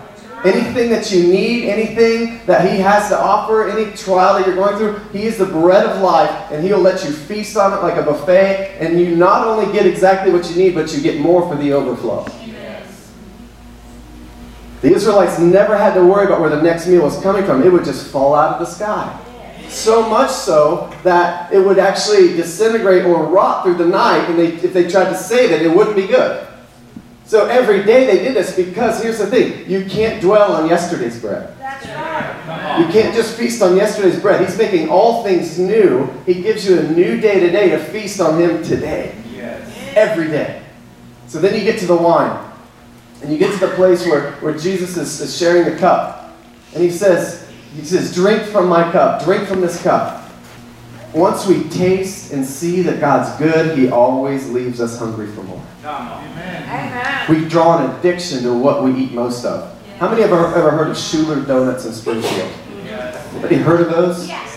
Anything 0.45 0.89
that 0.91 1.11
you 1.11 1.27
need, 1.27 1.69
anything 1.69 2.45
that 2.45 2.69
He 2.71 2.79
has 2.79 3.09
to 3.09 3.19
offer, 3.19 3.67
any 3.67 3.91
trial 3.95 4.35
that 4.35 4.45
you're 4.45 4.55
going 4.55 4.77
through, 4.77 4.99
He 5.11 5.25
is 5.25 5.37
the 5.37 5.45
bread 5.45 5.85
of 5.85 6.01
life, 6.01 6.51
and 6.51 6.63
He'll 6.63 6.79
let 6.79 7.03
you 7.03 7.11
feast 7.11 7.57
on 7.57 7.73
it 7.73 7.81
like 7.81 7.97
a 7.97 8.03
buffet, 8.03 8.77
and 8.79 8.99
you 8.99 9.15
not 9.15 9.47
only 9.47 9.71
get 9.73 9.85
exactly 9.85 10.31
what 10.31 10.49
you 10.49 10.55
need, 10.55 10.75
but 10.75 10.93
you 10.93 11.01
get 11.01 11.19
more 11.19 11.47
for 11.49 11.55
the 11.55 11.73
overflow. 11.73 12.25
Yes. 12.45 13.11
The 14.81 14.93
Israelites 14.93 15.39
never 15.39 15.77
had 15.77 15.93
to 15.95 16.05
worry 16.05 16.25
about 16.25 16.41
where 16.41 16.49
the 16.49 16.61
next 16.61 16.87
meal 16.87 17.01
was 17.01 17.19
coming 17.21 17.43
from, 17.45 17.63
it 17.63 17.71
would 17.71 17.85
just 17.85 18.11
fall 18.11 18.35
out 18.35 18.53
of 18.53 18.59
the 18.59 18.71
sky. 18.71 19.21
So 19.67 20.07
much 20.07 20.31
so 20.31 20.93
that 21.03 21.51
it 21.51 21.59
would 21.59 21.79
actually 21.79 22.29
disintegrate 22.29 23.05
or 23.05 23.25
rot 23.25 23.63
through 23.63 23.75
the 23.75 23.85
night, 23.85 24.29
and 24.29 24.37
they, 24.37 24.53
if 24.53 24.73
they 24.73 24.87
tried 24.87 25.05
to 25.05 25.17
save 25.17 25.51
it, 25.51 25.61
it 25.63 25.75
wouldn't 25.75 25.95
be 25.95 26.07
good. 26.07 26.44
So 27.25 27.47
every 27.47 27.83
day 27.83 28.05
they 28.05 28.23
did 28.23 28.35
this 28.35 28.55
because 28.55 29.01
here's 29.01 29.17
the 29.17 29.25
thing 29.25 29.67
you 29.69 29.85
can't 29.85 30.21
dwell 30.21 30.53
on 30.53 30.69
yesterday's 30.69 31.19
bread. 31.19 31.57
That's 31.57 31.85
right. 31.87 32.79
You 32.79 32.91
can't 32.93 33.15
just 33.15 33.35
feast 33.35 33.61
on 33.63 33.75
yesterday's 33.75 34.19
bread. 34.19 34.45
He's 34.47 34.57
making 34.57 34.89
all 34.89 35.23
things 35.23 35.57
new. 35.57 36.07
He 36.25 36.35
gives 36.35 36.67
you 36.67 36.79
a 36.79 36.83
new 36.83 37.19
day 37.19 37.39
today 37.39 37.69
to 37.69 37.79
feast 37.79 38.21
on 38.21 38.39
Him 38.39 38.63
today. 38.63 39.15
Yes. 39.33 39.93
Every 39.95 40.27
day. 40.27 40.61
So 41.27 41.39
then 41.39 41.55
you 41.55 41.61
get 41.61 41.79
to 41.79 41.87
the 41.87 41.95
wine. 41.95 42.51
And 43.21 43.31
you 43.31 43.39
get 43.39 43.51
to 43.59 43.65
the 43.65 43.73
place 43.73 44.05
where, 44.05 44.33
where 44.33 44.55
Jesus 44.55 44.97
is, 44.97 45.19
is 45.19 45.35
sharing 45.35 45.65
the 45.65 45.79
cup. 45.79 46.37
And 46.75 46.83
he 46.83 46.91
says, 46.91 47.49
he 47.73 47.83
says, 47.83 48.13
drink 48.13 48.43
from 48.43 48.67
my 48.67 48.91
cup. 48.91 49.23
Drink 49.23 49.47
from 49.47 49.61
this 49.61 49.81
cup. 49.81 50.24
Once 51.13 51.47
we 51.47 51.63
taste 51.69 52.33
and 52.33 52.45
see 52.45 52.81
that 52.81 52.99
God's 52.99 53.37
good, 53.39 53.77
He 53.77 53.89
always 53.89 54.49
leaves 54.49 54.81
us 54.81 54.97
hungry 54.97 55.27
for 55.27 55.43
more. 55.43 55.61
Amen. 55.83 57.29
We 57.29 57.47
draw 57.47 57.77
an 57.77 57.97
addiction 57.97 58.43
to 58.43 58.53
what 58.53 58.83
we 58.83 58.93
eat 58.95 59.11
most 59.11 59.45
of. 59.45 59.71
How 59.97 60.09
many 60.09 60.21
have 60.21 60.31
ever, 60.31 60.47
ever 60.55 60.71
heard 60.71 60.89
of 60.89 60.97
Schuler 60.97 61.41
Donuts 61.41 61.85
in 61.85 61.93
Springfield? 61.93 62.51
Yes. 62.83 63.33
Anybody 63.33 63.55
heard 63.55 63.81
of 63.81 63.89
those? 63.89 64.27
Yes. 64.27 64.51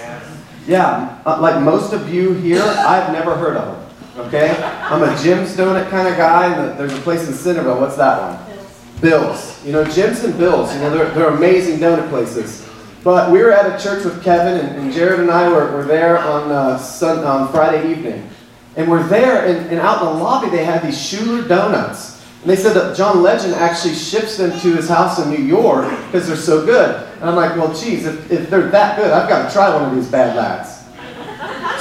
Yeah, 0.67 1.19
uh, 1.25 1.41
like 1.41 1.63
most 1.63 1.95
of 1.95 2.13
you 2.13 2.35
here, 2.35 2.63
I've 2.63 3.11
never 3.11 3.35
heard 3.35 3.57
of 3.57 3.75
them. 4.17 4.27
Okay? 4.27 4.51
I'm 4.51 5.03
a 5.03 5.17
Jim's 5.23 5.57
Donut 5.57 5.89
kind 5.89 6.07
of 6.07 6.17
guy, 6.17 6.53
and 6.53 6.79
there's 6.79 6.93
a 6.93 7.01
place 7.01 7.27
in 7.27 7.33
Centerville. 7.33 7.81
What's 7.81 7.97
that 7.97 8.21
one? 8.21 8.57
Bills. 9.01 9.01
Bill's. 9.01 9.65
You 9.65 9.73
know, 9.73 9.85
Jim's 9.85 10.25
and 10.25 10.37
Bill's, 10.37 10.75
you 10.75 10.81
know, 10.81 10.91
they're, 10.91 11.11
they're 11.13 11.29
amazing 11.29 11.79
donut 11.79 12.11
places. 12.11 12.68
But 13.05 13.31
we 13.31 13.39
were 13.41 13.53
at 13.53 13.79
a 13.79 13.83
church 13.83 14.05
with 14.05 14.23
Kevin, 14.23 14.65
and, 14.65 14.77
and 14.79 14.93
Jared 14.93 15.21
and 15.21 15.31
I 15.31 15.49
were, 15.49 15.71
were 15.73 15.85
there 15.85 16.19
on, 16.19 16.51
uh, 16.51 16.79
sun, 16.79 17.25
on 17.25 17.51
Friday 17.53 17.91
evening. 17.91 18.29
And 18.77 18.91
we're 18.91 19.07
there, 19.09 19.47
and, 19.47 19.69
and 19.71 19.81
out 19.81 20.01
in 20.03 20.07
the 20.07 20.23
lobby, 20.23 20.51
they 20.51 20.65
had 20.65 20.83
these 20.83 21.01
Schuler 21.01 21.47
Donuts. 21.47 22.25
And 22.43 22.51
they 22.51 22.57
said 22.57 22.75
that 22.75 22.97
John 22.97 23.23
Legend 23.23 23.55
actually 23.55 23.95
ships 23.95 24.37
them 24.37 24.51
to 24.61 24.77
his 24.77 24.89
house 24.89 25.19
in 25.19 25.31
New 25.31 25.45
York 25.45 25.89
because 26.07 26.29
they're 26.29 26.37
so 26.37 26.65
good. 26.65 27.09
And 27.21 27.25
I'm 27.25 27.35
like, 27.35 27.57
well, 27.57 27.75
geez, 27.75 28.07
if, 28.07 28.31
if 28.31 28.49
they're 28.49 28.69
that 28.69 28.97
good, 28.97 29.11
I've 29.11 29.29
got 29.29 29.49
to 29.49 29.53
try 29.53 29.75
one 29.75 29.89
of 29.89 29.95
these 29.97 30.09
bad 30.09 30.37
lads. 30.37 30.79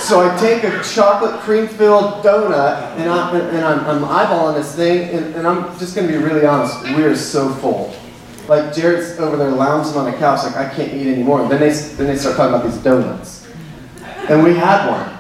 So 0.03 0.21
I 0.21 0.35
take 0.39 0.63
a 0.63 0.83
chocolate 0.83 1.39
cream 1.41 1.67
filled 1.67 2.23
donut 2.23 2.95
and, 2.97 3.09
I, 3.09 3.37
and 3.37 3.65
I'm, 3.65 3.79
I'm 3.85 4.01
eyeballing 4.03 4.55
this 4.55 4.75
thing, 4.75 5.09
and, 5.09 5.35
and 5.35 5.47
I'm 5.47 5.77
just 5.79 5.95
going 5.95 6.07
to 6.07 6.17
be 6.17 6.23
really 6.23 6.45
honest. 6.45 6.81
We 6.83 7.03
are 7.03 7.15
so 7.15 7.49
full. 7.55 7.93
Like 8.47 8.73
Jared's 8.73 9.19
over 9.19 9.35
there 9.35 9.51
lounging 9.51 9.97
on 9.97 10.09
the 10.09 10.17
couch, 10.17 10.43
like 10.43 10.55
I 10.55 10.73
can't 10.73 10.93
eat 10.93 11.07
anymore. 11.07 11.41
And 11.41 11.51
then 11.51 11.59
they 11.59 11.69
then 11.69 12.07
they 12.07 12.15
start 12.15 12.37
talking 12.37 12.55
about 12.55 12.65
these 12.65 12.81
donuts, 12.81 13.47
and 14.29 14.43
we 14.43 14.55
had 14.55 14.89
one, 14.89 15.17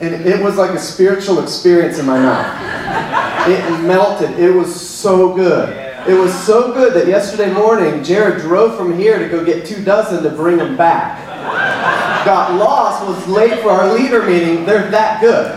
and 0.00 0.14
it 0.14 0.42
was 0.42 0.56
like 0.56 0.70
a 0.70 0.78
spiritual 0.78 1.42
experience 1.42 1.98
in 1.98 2.06
my 2.06 2.18
mouth. 2.18 3.48
It 3.48 3.82
melted. 3.86 4.38
It 4.38 4.50
was 4.50 4.74
so 4.74 5.34
good. 5.34 5.76
It 6.08 6.14
was 6.14 6.32
so 6.44 6.72
good 6.72 6.94
that 6.94 7.06
yesterday 7.06 7.52
morning 7.52 8.02
Jared 8.02 8.40
drove 8.40 8.76
from 8.76 8.96
here 8.96 9.18
to 9.18 9.28
go 9.28 9.44
get 9.44 9.66
two 9.66 9.84
dozen 9.84 10.22
to 10.22 10.30
bring 10.30 10.56
them 10.56 10.76
back 10.76 11.30
got 12.24 12.54
lost, 12.54 13.06
was 13.06 13.26
late 13.28 13.60
for 13.60 13.70
our 13.70 13.92
leader 13.92 14.24
meeting. 14.24 14.64
They're 14.64 14.90
that 14.90 15.20
good. 15.20 15.56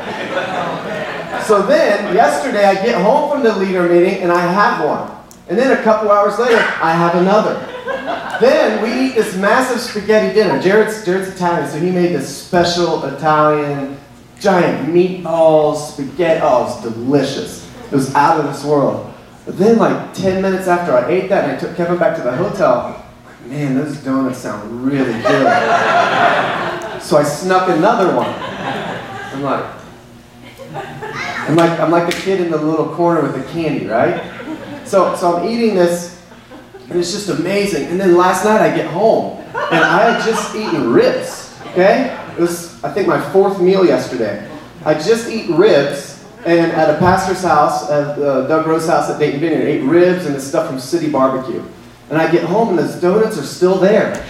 So 1.45 1.61
then, 1.61 2.15
yesterday, 2.15 2.65
I 2.65 2.75
get 2.75 3.01
home 3.01 3.29
from 3.31 3.43
the 3.43 3.55
leader 3.55 3.83
meeting 3.83 4.21
and 4.21 4.31
I 4.31 4.41
have 4.41 4.85
one. 4.85 5.22
And 5.47 5.57
then 5.57 5.77
a 5.77 5.83
couple 5.83 6.09
hours 6.09 6.39
later, 6.39 6.57
I 6.57 6.93
have 6.93 7.15
another. 7.15 7.55
Then 8.39 8.81
we 8.81 9.07
eat 9.07 9.15
this 9.15 9.35
massive 9.35 9.79
spaghetti 9.79 10.33
dinner. 10.33 10.61
Jared's, 10.61 11.03
Jared's 11.05 11.29
Italian, 11.29 11.69
so 11.69 11.79
he 11.79 11.91
made 11.91 12.13
this 12.13 12.45
special 12.45 13.03
Italian 13.05 13.97
giant 14.39 14.89
meatballs, 14.89 15.91
spaghetti. 15.91 16.41
Oh, 16.43 16.61
it 16.61 16.65
was 16.65 16.81
delicious. 16.81 17.69
It 17.85 17.95
was 17.95 18.13
out 18.15 18.39
of 18.39 18.51
this 18.51 18.63
world. 18.63 19.13
But 19.45 19.57
then, 19.57 19.77
like 19.77 20.13
10 20.13 20.41
minutes 20.41 20.67
after 20.67 20.93
I 20.93 21.09
ate 21.09 21.29
that 21.29 21.43
and 21.43 21.53
I 21.53 21.59
took 21.59 21.75
Kevin 21.75 21.97
back 21.97 22.15
to 22.15 22.23
the 22.23 22.31
hotel, 22.31 23.05
man, 23.45 23.75
those 23.75 23.97
donuts 23.97 24.39
sound 24.39 24.85
really 24.85 25.13
good. 25.21 25.47
So 27.01 27.17
I 27.17 27.23
snuck 27.23 27.67
another 27.67 28.15
one. 28.15 28.29
I'm 28.29 29.41
like, 29.41 29.65
I'm 31.49 31.55
like, 31.57 31.79
I'm 31.79 31.91
like 31.91 32.05
the 32.13 32.19
kid 32.21 32.39
in 32.39 32.49
the 32.49 32.57
little 32.57 32.95
corner 32.95 33.21
with 33.21 33.35
the 33.35 33.43
candy, 33.51 33.85
right? 33.87 34.23
So, 34.93 35.15
so 35.15 35.37
I'm 35.37 35.49
eating 35.49 35.73
this, 35.73 36.21
and 36.87 36.99
it's 36.99 37.11
just 37.11 37.27
amazing. 37.27 37.87
And 37.87 37.99
then 37.99 38.15
last 38.15 38.45
night 38.45 38.61
I 38.61 38.75
get 38.75 38.85
home, 38.85 39.39
and 39.39 39.83
I 39.83 40.11
had 40.11 40.23
just 40.23 40.55
eaten 40.55 40.93
ribs. 40.93 41.59
Okay, 41.69 42.15
it 42.37 42.39
was 42.39 42.83
I 42.83 42.93
think 42.93 43.07
my 43.07 43.19
fourth 43.31 43.59
meal 43.59 43.83
yesterday. 43.83 44.47
I 44.85 44.93
just 44.93 45.27
eat 45.29 45.49
ribs, 45.49 46.23
and 46.45 46.71
at 46.73 46.91
a 46.91 46.99
pastor's 46.99 47.41
house, 47.41 47.89
at 47.89 48.19
uh, 48.19 48.45
Doug 48.45 48.67
Rose 48.67 48.87
house 48.87 49.09
at 49.09 49.17
Dayton 49.17 49.39
Vineyard, 49.39 49.65
ate 49.65 49.81
ribs 49.81 50.27
and 50.27 50.35
the 50.35 50.39
stuff 50.39 50.67
from 50.67 50.79
City 50.79 51.09
Barbecue. 51.09 51.63
And 52.11 52.21
I 52.21 52.31
get 52.31 52.43
home, 52.43 52.69
and 52.69 52.77
those 52.77 53.01
donuts 53.01 53.39
are 53.39 53.47
still 53.47 53.79
there. 53.79 54.23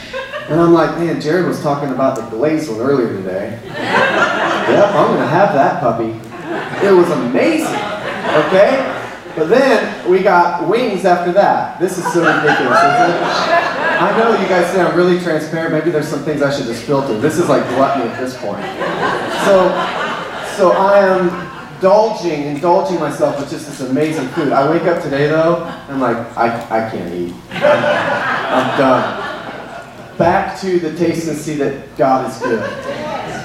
And 0.48 0.62
I'm 0.62 0.72
like, 0.72 0.98
man, 0.98 1.20
Jared 1.20 1.46
was 1.46 1.62
talking 1.62 1.90
about 1.90 2.16
the 2.16 2.22
glazed 2.30 2.72
one 2.72 2.80
earlier 2.80 3.10
today. 3.10 3.60
yep, 3.66 4.96
I'm 4.96 5.14
gonna 5.14 5.28
have 5.28 5.54
that 5.56 5.82
puppy. 5.82 6.12
It 6.88 6.92
was 6.94 7.12
amazing. 7.12 7.68
Okay? 8.48 8.93
But 9.36 9.50
then 9.50 10.10
we 10.10 10.22
got 10.22 10.68
wings 10.68 11.06
after 11.06 11.32
that. 11.34 11.80
This 11.80 11.98
is 11.98 12.04
so 12.14 12.20
ridiculous, 12.20 12.80
isn't 12.80 13.10
it? 13.10 13.22
I 14.02 14.18
know 14.18 14.40
you 14.40 14.48
guys 14.48 14.72
say 14.72 14.82
I'm 14.82 14.96
really 14.96 15.20
transparent. 15.20 15.74
Maybe 15.74 15.90
there's 15.90 16.08
some 16.08 16.24
things 16.24 16.42
I 16.42 16.56
should 16.56 16.66
just 16.68 16.84
filter. 16.84 17.18
This 17.20 17.40
is 17.40 17.50
like 17.50 17.68
gluttony 17.70 18.12
at 18.12 18.20
this 18.20 18.38
point. 18.38 18.64
So, 19.46 19.70
so 20.56 20.72
I 20.72 21.00
am 21.00 21.54
indulging, 21.84 22.44
indulging 22.44 23.00
myself 23.00 23.38
with 23.40 23.50
just 23.50 23.68
this 23.68 23.82
amazing 23.82 24.28
food. 24.30 24.54
I 24.54 24.70
wake 24.70 24.84
up 24.84 25.04
today 25.04 25.28
though, 25.28 25.66
I'm 25.90 26.00
like, 26.00 26.16
I, 26.38 26.88
I 26.88 26.90
can't 26.90 27.14
eat. 27.14 27.34
I'm 27.52 28.78
done. 28.78 30.18
Back 30.18 30.60
to 30.62 30.80
the 30.80 30.96
taste 30.96 31.28
and 31.28 31.38
see 31.38 31.56
that 31.56 31.98
God 31.98 32.32
is 32.32 32.38
good. 32.38 32.62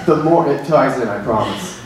The 0.06 0.22
more 0.22 0.52
it 0.52 0.66
ties 0.68 1.00
in, 1.00 1.08
I 1.08 1.22
promise. 1.24 1.80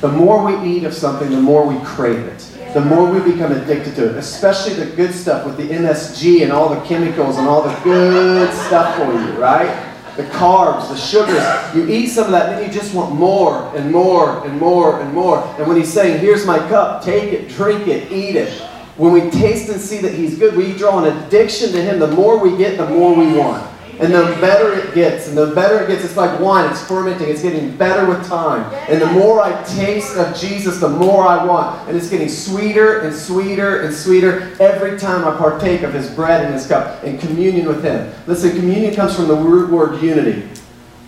The 0.00 0.08
more 0.08 0.44
we 0.44 0.70
eat 0.70 0.84
of 0.84 0.94
something, 0.94 1.30
the 1.30 1.40
more 1.40 1.66
we 1.66 1.82
crave 1.84 2.18
it. 2.18 2.51
The 2.74 2.80
more 2.80 3.10
we 3.10 3.20
become 3.32 3.52
addicted 3.52 3.94
to 3.96 4.08
it, 4.08 4.16
especially 4.16 4.72
the 4.72 4.96
good 4.96 5.12
stuff 5.12 5.44
with 5.44 5.58
the 5.58 5.68
MSG 5.68 6.42
and 6.42 6.50
all 6.50 6.70
the 6.70 6.80
chemicals 6.86 7.36
and 7.36 7.46
all 7.46 7.62
the 7.62 7.74
good 7.84 8.50
stuff 8.66 8.96
for 8.96 9.12
you, 9.12 9.38
right? 9.38 9.90
The 10.16 10.22
carbs, 10.24 10.88
the 10.88 10.96
sugars. 10.96 11.76
You 11.76 11.86
eat 11.86 12.06
some 12.08 12.24
of 12.24 12.30
that, 12.30 12.46
then 12.46 12.66
you 12.66 12.72
just 12.72 12.94
want 12.94 13.14
more 13.14 13.70
and 13.76 13.92
more 13.92 14.42
and 14.46 14.58
more 14.58 15.02
and 15.02 15.12
more. 15.12 15.44
And 15.58 15.66
when 15.66 15.76
he's 15.76 15.92
saying, 15.92 16.20
Here's 16.20 16.46
my 16.46 16.58
cup, 16.70 17.04
take 17.04 17.34
it, 17.34 17.50
drink 17.50 17.88
it, 17.88 18.10
eat 18.10 18.36
it. 18.36 18.58
When 18.96 19.12
we 19.12 19.30
taste 19.30 19.68
and 19.68 19.78
see 19.78 19.98
that 19.98 20.14
he's 20.14 20.38
good, 20.38 20.56
we 20.56 20.72
draw 20.74 21.04
an 21.04 21.14
addiction 21.16 21.72
to 21.72 21.82
him. 21.82 21.98
The 21.98 22.08
more 22.08 22.38
we 22.38 22.56
get, 22.56 22.78
the 22.78 22.88
more 22.88 23.14
we 23.14 23.36
want. 23.36 23.71
And 24.02 24.12
the 24.12 24.36
better 24.40 24.74
it 24.74 24.96
gets, 24.96 25.28
and 25.28 25.38
the 25.38 25.54
better 25.54 25.84
it 25.84 25.86
gets, 25.86 26.04
it's 26.04 26.16
like 26.16 26.40
wine, 26.40 26.68
it's 26.68 26.84
fermenting, 26.84 27.28
it's 27.28 27.42
getting 27.42 27.76
better 27.76 28.04
with 28.04 28.26
time. 28.26 28.64
And 28.88 29.00
the 29.00 29.06
more 29.06 29.40
I 29.40 29.62
taste 29.62 30.16
of 30.16 30.36
Jesus, 30.36 30.80
the 30.80 30.88
more 30.88 31.24
I 31.24 31.44
want. 31.44 31.88
And 31.88 31.96
it's 31.96 32.10
getting 32.10 32.28
sweeter 32.28 32.98
and 33.02 33.14
sweeter 33.14 33.82
and 33.82 33.94
sweeter 33.94 34.56
every 34.58 34.98
time 34.98 35.24
I 35.24 35.36
partake 35.36 35.82
of 35.82 35.94
his 35.94 36.10
bread 36.10 36.44
and 36.44 36.52
his 36.52 36.66
cup 36.66 37.04
in 37.04 37.16
communion 37.18 37.68
with 37.68 37.84
him. 37.84 38.12
Listen, 38.26 38.50
communion 38.56 38.92
comes 38.92 39.14
from 39.14 39.28
the 39.28 39.36
root 39.36 39.70
word 39.70 40.02
unity. 40.02 40.48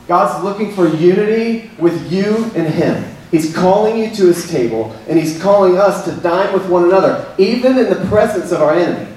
God's 0.07 0.45
looking 0.45 0.73
for 0.73 0.87
unity 0.87 1.73
with 1.79 2.13
you 2.13 2.45
and 2.55 2.73
him. 2.73 3.05
He's 3.33 3.53
calling 3.53 3.99
you 3.99 4.15
to 4.15 4.27
his 4.27 4.49
table, 4.49 4.95
and 5.09 5.19
he's 5.19 5.43
calling 5.43 5.77
us 5.77 6.05
to 6.05 6.13
dine 6.21 6.53
with 6.53 6.69
one 6.69 6.85
another, 6.85 7.35
even 7.39 7.77
in 7.77 7.89
the 7.89 8.07
presence 8.09 8.53
of 8.53 8.63
our 8.63 8.75
enemy. 8.75 9.14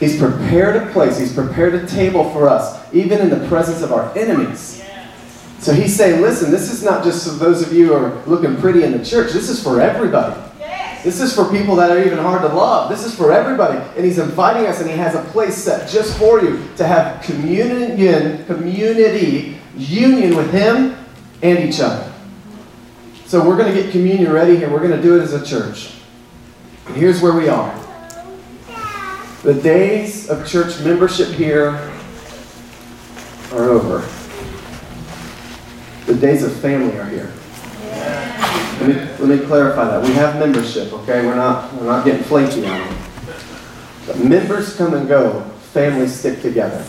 He's 0.00 0.18
prepared 0.18 0.76
a 0.76 0.92
place, 0.92 1.18
He's 1.18 1.32
prepared 1.32 1.74
a 1.74 1.86
table 1.86 2.30
for 2.30 2.48
us, 2.48 2.92
even 2.92 3.20
in 3.20 3.30
the 3.30 3.46
presence 3.48 3.82
of 3.82 3.92
our 3.92 4.16
enemies. 4.16 4.84
So 5.60 5.72
He's 5.72 5.96
saying, 5.96 6.20
listen, 6.20 6.50
this 6.50 6.72
is 6.72 6.82
not 6.82 7.04
just 7.04 7.26
for 7.26 7.34
those 7.34 7.62
of 7.62 7.72
you 7.72 7.88
who 7.88 7.94
are 7.94 8.22
looking 8.26 8.56
pretty 8.56 8.82
in 8.82 8.92
the 8.92 9.04
church, 9.04 9.32
this 9.32 9.48
is 9.48 9.62
for 9.62 9.80
everybody. 9.80 10.40
This 11.04 11.20
is 11.20 11.34
for 11.34 11.50
people 11.50 11.76
that 11.76 11.90
are 11.90 12.02
even 12.02 12.16
hard 12.16 12.40
to 12.40 12.48
love. 12.48 12.88
This 12.88 13.04
is 13.04 13.14
for 13.14 13.30
everybody. 13.30 13.78
And 13.94 14.06
He's 14.06 14.18
inviting 14.18 14.66
us, 14.66 14.80
and 14.80 14.88
He 14.88 14.96
has 14.96 15.14
a 15.14 15.22
place 15.32 15.54
set 15.54 15.88
just 15.88 16.18
for 16.18 16.40
you 16.40 16.66
to 16.76 16.86
have 16.86 17.22
communion, 17.22 18.44
community, 18.46 19.58
union 19.76 20.34
with 20.34 20.50
Him 20.50 20.96
and 21.42 21.58
each 21.58 21.80
other. 21.80 22.10
So 23.26 23.46
we're 23.46 23.56
going 23.56 23.74
to 23.74 23.82
get 23.82 23.92
communion 23.92 24.32
ready 24.32 24.56
here. 24.56 24.70
We're 24.70 24.86
going 24.86 24.96
to 24.96 25.02
do 25.02 25.18
it 25.18 25.22
as 25.22 25.34
a 25.34 25.44
church. 25.44 25.92
And 26.86 26.96
here's 26.96 27.20
where 27.20 27.34
we 27.34 27.48
are. 27.48 27.83
The 29.44 29.52
days 29.52 30.30
of 30.30 30.48
church 30.48 30.80
membership 30.80 31.28
here 31.28 31.68
are 33.52 33.68
over. 33.68 34.08
The 36.06 36.14
days 36.14 36.42
of 36.42 36.56
family 36.56 36.96
are 36.96 37.04
here. 37.04 37.30
Let 38.80 38.88
me, 38.88 38.94
let 38.94 39.40
me 39.40 39.46
clarify 39.46 39.84
that. 39.84 40.02
We 40.02 40.14
have 40.14 40.38
membership, 40.38 40.94
okay? 40.94 41.26
We're 41.26 41.36
not, 41.36 41.74
we're 41.74 41.84
not 41.84 42.06
getting 42.06 42.22
flaky 42.22 42.64
on 42.64 42.80
it. 42.80 42.96
But 44.06 44.18
members 44.18 44.74
come 44.76 44.94
and 44.94 45.06
go, 45.06 45.42
families 45.72 46.14
stick 46.18 46.40
together. 46.40 46.82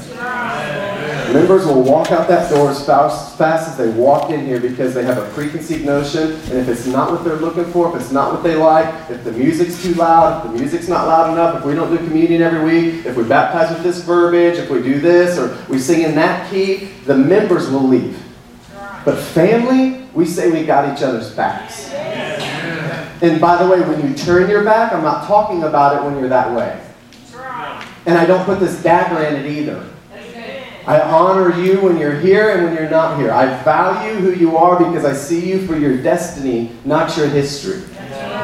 Members 1.36 1.66
will 1.66 1.82
walk 1.82 2.14
out 2.14 2.30
that 2.30 2.50
door 2.50 2.70
as 2.70 2.86
fast, 2.86 3.42
as 3.42 3.78
they 3.78 3.90
walk 3.90 4.30
in 4.30 4.46
here 4.46 4.62
because 4.62 4.94
they 4.94 5.04
have 5.04 5.18
a 5.18 5.30
preconceived 5.32 5.86
notion, 5.86 6.32
and 6.32 6.54
if 6.54 6.70
it's 6.70 6.86
not 6.88 7.12
what 7.12 7.26
they're 7.26 7.36
looking 7.36 7.66
for, 7.74 7.90
if 7.90 8.02
it's 8.02 8.10
not 8.10 8.32
what 8.32 8.42
they 8.42 8.56
like, 8.56 8.88
if 9.10 9.22
the 9.26 9.34
music's 9.34 9.84
too 9.84 9.94
loud, 9.96 10.46
if 10.46 10.54
the 10.54 10.58
music's 10.58 10.88
not 10.88 11.08
loud 11.08 11.34
enough, 11.34 11.58
if 11.58 11.66
we 11.66 11.76
don't 11.76 11.92
do 11.92 11.98
communion 11.98 12.42
every 12.42 12.64
week, 12.64 13.06
if 13.06 13.18
we 13.18 13.26
baptize 13.26 13.70
with 13.70 13.84
this 13.84 14.02
verbiage, 14.02 14.58
if 14.58 14.70
we 14.70 14.82
do 14.82 15.02
this, 15.02 15.38
or 15.38 15.62
we 15.68 15.78
sing 15.78 16.04
in 16.04 16.16
that 16.16 16.50
key, 16.50 16.86
the 17.06 17.18
members 17.18 17.70
will 17.70 17.86
leave. 17.86 18.18
But 19.04 19.20
family, 19.20 20.08
we 20.14 20.26
say 20.26 20.50
we 20.50 20.66
got 20.66 20.96
each 20.96 21.04
other's 21.04 21.36
backs. 21.36 21.92
And 23.22 23.42
by 23.42 23.62
the 23.62 23.70
way, 23.70 23.82
when 23.82 24.08
you 24.08 24.16
turn 24.16 24.50
your 24.50 24.64
back, 24.64 24.94
I'm 24.94 25.04
not 25.04 25.28
talking 25.28 25.64
about 25.64 25.98
it 25.98 26.06
when 26.06 26.18
you're 26.18 26.30
that 26.30 26.56
way. 26.56 26.82
And 28.06 28.18
I 28.18 28.26
don't 28.26 28.46
put 28.46 28.62
this 28.62 28.82
dagger 28.82 29.22
in 29.22 29.36
it 29.36 29.46
either. 29.46 29.86
I 30.88 31.02
honor 31.02 31.60
you 31.60 31.82
when 31.82 31.98
you're 31.98 32.20
here 32.20 32.52
and 32.52 32.66
when 32.66 32.76
you're 32.76 32.90
not 32.90 33.20
here. 33.20 33.32
I 33.32 33.48
value 33.64 34.20
who 34.20 34.34
you 34.34 34.56
are 34.56 34.78
because 34.78 35.04
I 35.04 35.14
see 35.14 35.50
you 35.50 35.66
for 35.66 35.76
your 35.76 36.02
destiny, 36.02 36.72
not 36.86 37.18
your 37.18 37.28
history. 37.28 37.82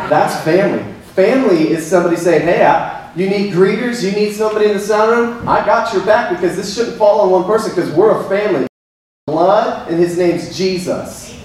That's 0.09 0.43
family. 0.43 0.83
Family 1.13 1.69
is 1.69 1.85
somebody 1.85 2.15
saying, 2.15 2.41
hey, 2.41 2.65
I, 2.65 3.13
you 3.15 3.29
need 3.29 3.53
greeters, 3.53 4.03
you 4.03 4.11
need 4.11 4.33
somebody 4.33 4.65
in 4.65 4.73
the 4.73 4.79
sound 4.79 5.11
room. 5.11 5.47
I 5.47 5.63
got 5.65 5.93
your 5.93 6.03
back 6.03 6.31
because 6.31 6.55
this 6.55 6.73
shouldn't 6.73 6.97
fall 6.97 7.21
on 7.21 7.29
one 7.29 7.43
person 7.43 7.75
because 7.75 7.91
we're 7.93 8.19
a 8.19 8.27
family. 8.27 8.65
Blood, 9.27 9.91
and 9.91 9.99
his 9.99 10.17
name's 10.17 10.57
Jesus. 10.57 11.39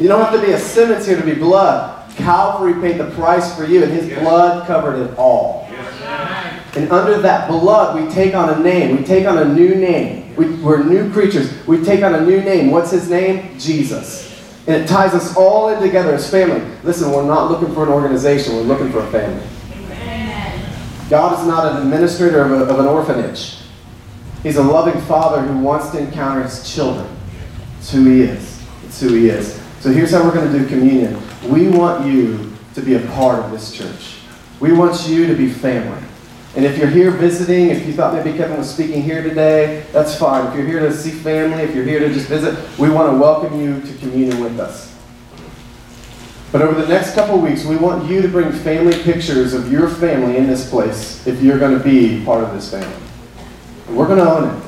You 0.00 0.08
don't 0.08 0.24
have 0.24 0.32
to 0.32 0.44
be 0.44 0.52
a 0.52 0.58
Simmons 0.58 1.06
here 1.06 1.18
to 1.20 1.24
be 1.24 1.34
blood. 1.34 2.10
Calvary 2.16 2.80
paid 2.80 2.98
the 2.98 3.10
price 3.10 3.54
for 3.54 3.64
you, 3.66 3.82
and 3.82 3.92
his 3.92 4.08
blood 4.20 4.66
covered 4.66 4.96
it 5.00 5.18
all. 5.18 5.63
And 6.76 6.90
under 6.90 7.20
that 7.20 7.48
blood, 7.48 8.00
we 8.00 8.12
take 8.12 8.34
on 8.34 8.48
a 8.50 8.62
name. 8.62 8.96
We 8.96 9.04
take 9.04 9.26
on 9.26 9.38
a 9.38 9.44
new 9.44 9.74
name. 9.76 10.34
We, 10.34 10.46
are 10.64 10.82
new 10.82 11.12
creatures. 11.12 11.66
We 11.66 11.84
take 11.84 12.02
on 12.02 12.14
a 12.14 12.20
new 12.20 12.40
name. 12.40 12.70
What's 12.70 12.90
his 12.90 13.08
name? 13.08 13.56
Jesus. 13.58 14.32
And 14.66 14.82
it 14.82 14.88
ties 14.88 15.14
us 15.14 15.36
all 15.36 15.68
in 15.68 15.80
together 15.80 16.14
as 16.14 16.28
family. 16.28 16.60
Listen, 16.82 17.12
we're 17.12 17.26
not 17.26 17.50
looking 17.50 17.72
for 17.74 17.84
an 17.84 17.90
organization. 17.90 18.56
We're 18.56 18.62
looking 18.62 18.90
for 18.90 19.00
a 19.00 19.10
family. 19.10 19.46
God 21.10 21.38
is 21.38 21.46
not 21.46 21.70
an 21.70 21.82
administrator 21.82 22.42
of, 22.42 22.50
a, 22.50 22.64
of 22.64 22.80
an 22.80 22.86
orphanage. 22.86 23.58
He's 24.42 24.56
a 24.56 24.62
loving 24.62 25.00
father 25.02 25.42
who 25.42 25.58
wants 25.58 25.90
to 25.90 25.98
encounter 25.98 26.42
his 26.42 26.74
children. 26.74 27.06
It's 27.78 27.92
who 27.92 28.04
he 28.06 28.22
is. 28.22 28.66
It's 28.84 29.00
who 29.00 29.14
he 29.14 29.28
is. 29.28 29.60
So 29.80 29.92
here's 29.92 30.10
how 30.10 30.24
we're 30.24 30.34
going 30.34 30.50
to 30.50 30.58
do 30.58 30.66
communion. 30.66 31.20
We 31.48 31.68
want 31.68 32.06
you 32.06 32.52
to 32.74 32.80
be 32.80 32.94
a 32.94 33.00
part 33.12 33.38
of 33.38 33.50
this 33.52 33.70
church. 33.72 34.16
We 34.60 34.72
want 34.72 35.06
you 35.06 35.26
to 35.26 35.34
be 35.34 35.50
family. 35.50 36.02
And 36.56 36.64
if 36.64 36.78
you're 36.78 36.88
here 36.88 37.10
visiting, 37.10 37.70
if 37.70 37.84
you 37.84 37.92
thought 37.92 38.14
maybe 38.14 38.36
Kevin 38.36 38.56
was 38.56 38.72
speaking 38.72 39.02
here 39.02 39.22
today, 39.22 39.84
that's 39.90 40.16
fine. 40.16 40.46
If 40.46 40.54
you're 40.54 40.66
here 40.66 40.80
to 40.80 40.94
see 40.94 41.10
family, 41.10 41.64
if 41.64 41.74
you're 41.74 41.84
here 41.84 41.98
to 41.98 42.12
just 42.12 42.28
visit, 42.28 42.56
we 42.78 42.90
want 42.90 43.12
to 43.12 43.18
welcome 43.18 43.60
you 43.60 43.80
to 43.80 43.98
communion 43.98 44.40
with 44.40 44.60
us. 44.60 44.96
But 46.52 46.62
over 46.62 46.80
the 46.80 46.86
next 46.86 47.14
couple 47.14 47.40
weeks, 47.40 47.64
we 47.64 47.74
want 47.74 48.08
you 48.08 48.22
to 48.22 48.28
bring 48.28 48.52
family 48.52 48.96
pictures 49.02 49.52
of 49.54 49.72
your 49.72 49.88
family 49.88 50.36
in 50.36 50.46
this 50.46 50.70
place 50.70 51.26
if 51.26 51.42
you're 51.42 51.58
going 51.58 51.76
to 51.76 51.82
be 51.82 52.24
part 52.24 52.44
of 52.44 52.52
this 52.52 52.70
family. 52.70 53.08
And 53.88 53.96
we're 53.96 54.06
going 54.06 54.20
to 54.20 54.30
own 54.30 54.56
it. 54.56 54.64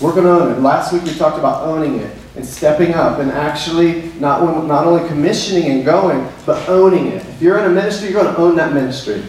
We're 0.00 0.14
going 0.14 0.24
to 0.24 0.32
own 0.32 0.52
it. 0.52 0.60
Last 0.60 0.92
week 0.92 1.04
we 1.04 1.14
talked 1.14 1.38
about 1.38 1.62
owning 1.62 2.00
it 2.00 2.16
and 2.34 2.44
stepping 2.44 2.94
up 2.94 3.20
and 3.20 3.30
actually 3.30 4.10
not, 4.14 4.42
not 4.66 4.88
only 4.88 5.06
commissioning 5.08 5.70
and 5.70 5.84
going, 5.84 6.28
but 6.44 6.68
owning 6.68 7.06
it. 7.06 7.24
If 7.26 7.40
you're 7.40 7.58
in 7.60 7.66
a 7.66 7.70
ministry, 7.70 8.10
you're 8.10 8.20
going 8.20 8.34
to 8.34 8.40
own 8.40 8.56
that 8.56 8.72
ministry. 8.72 9.22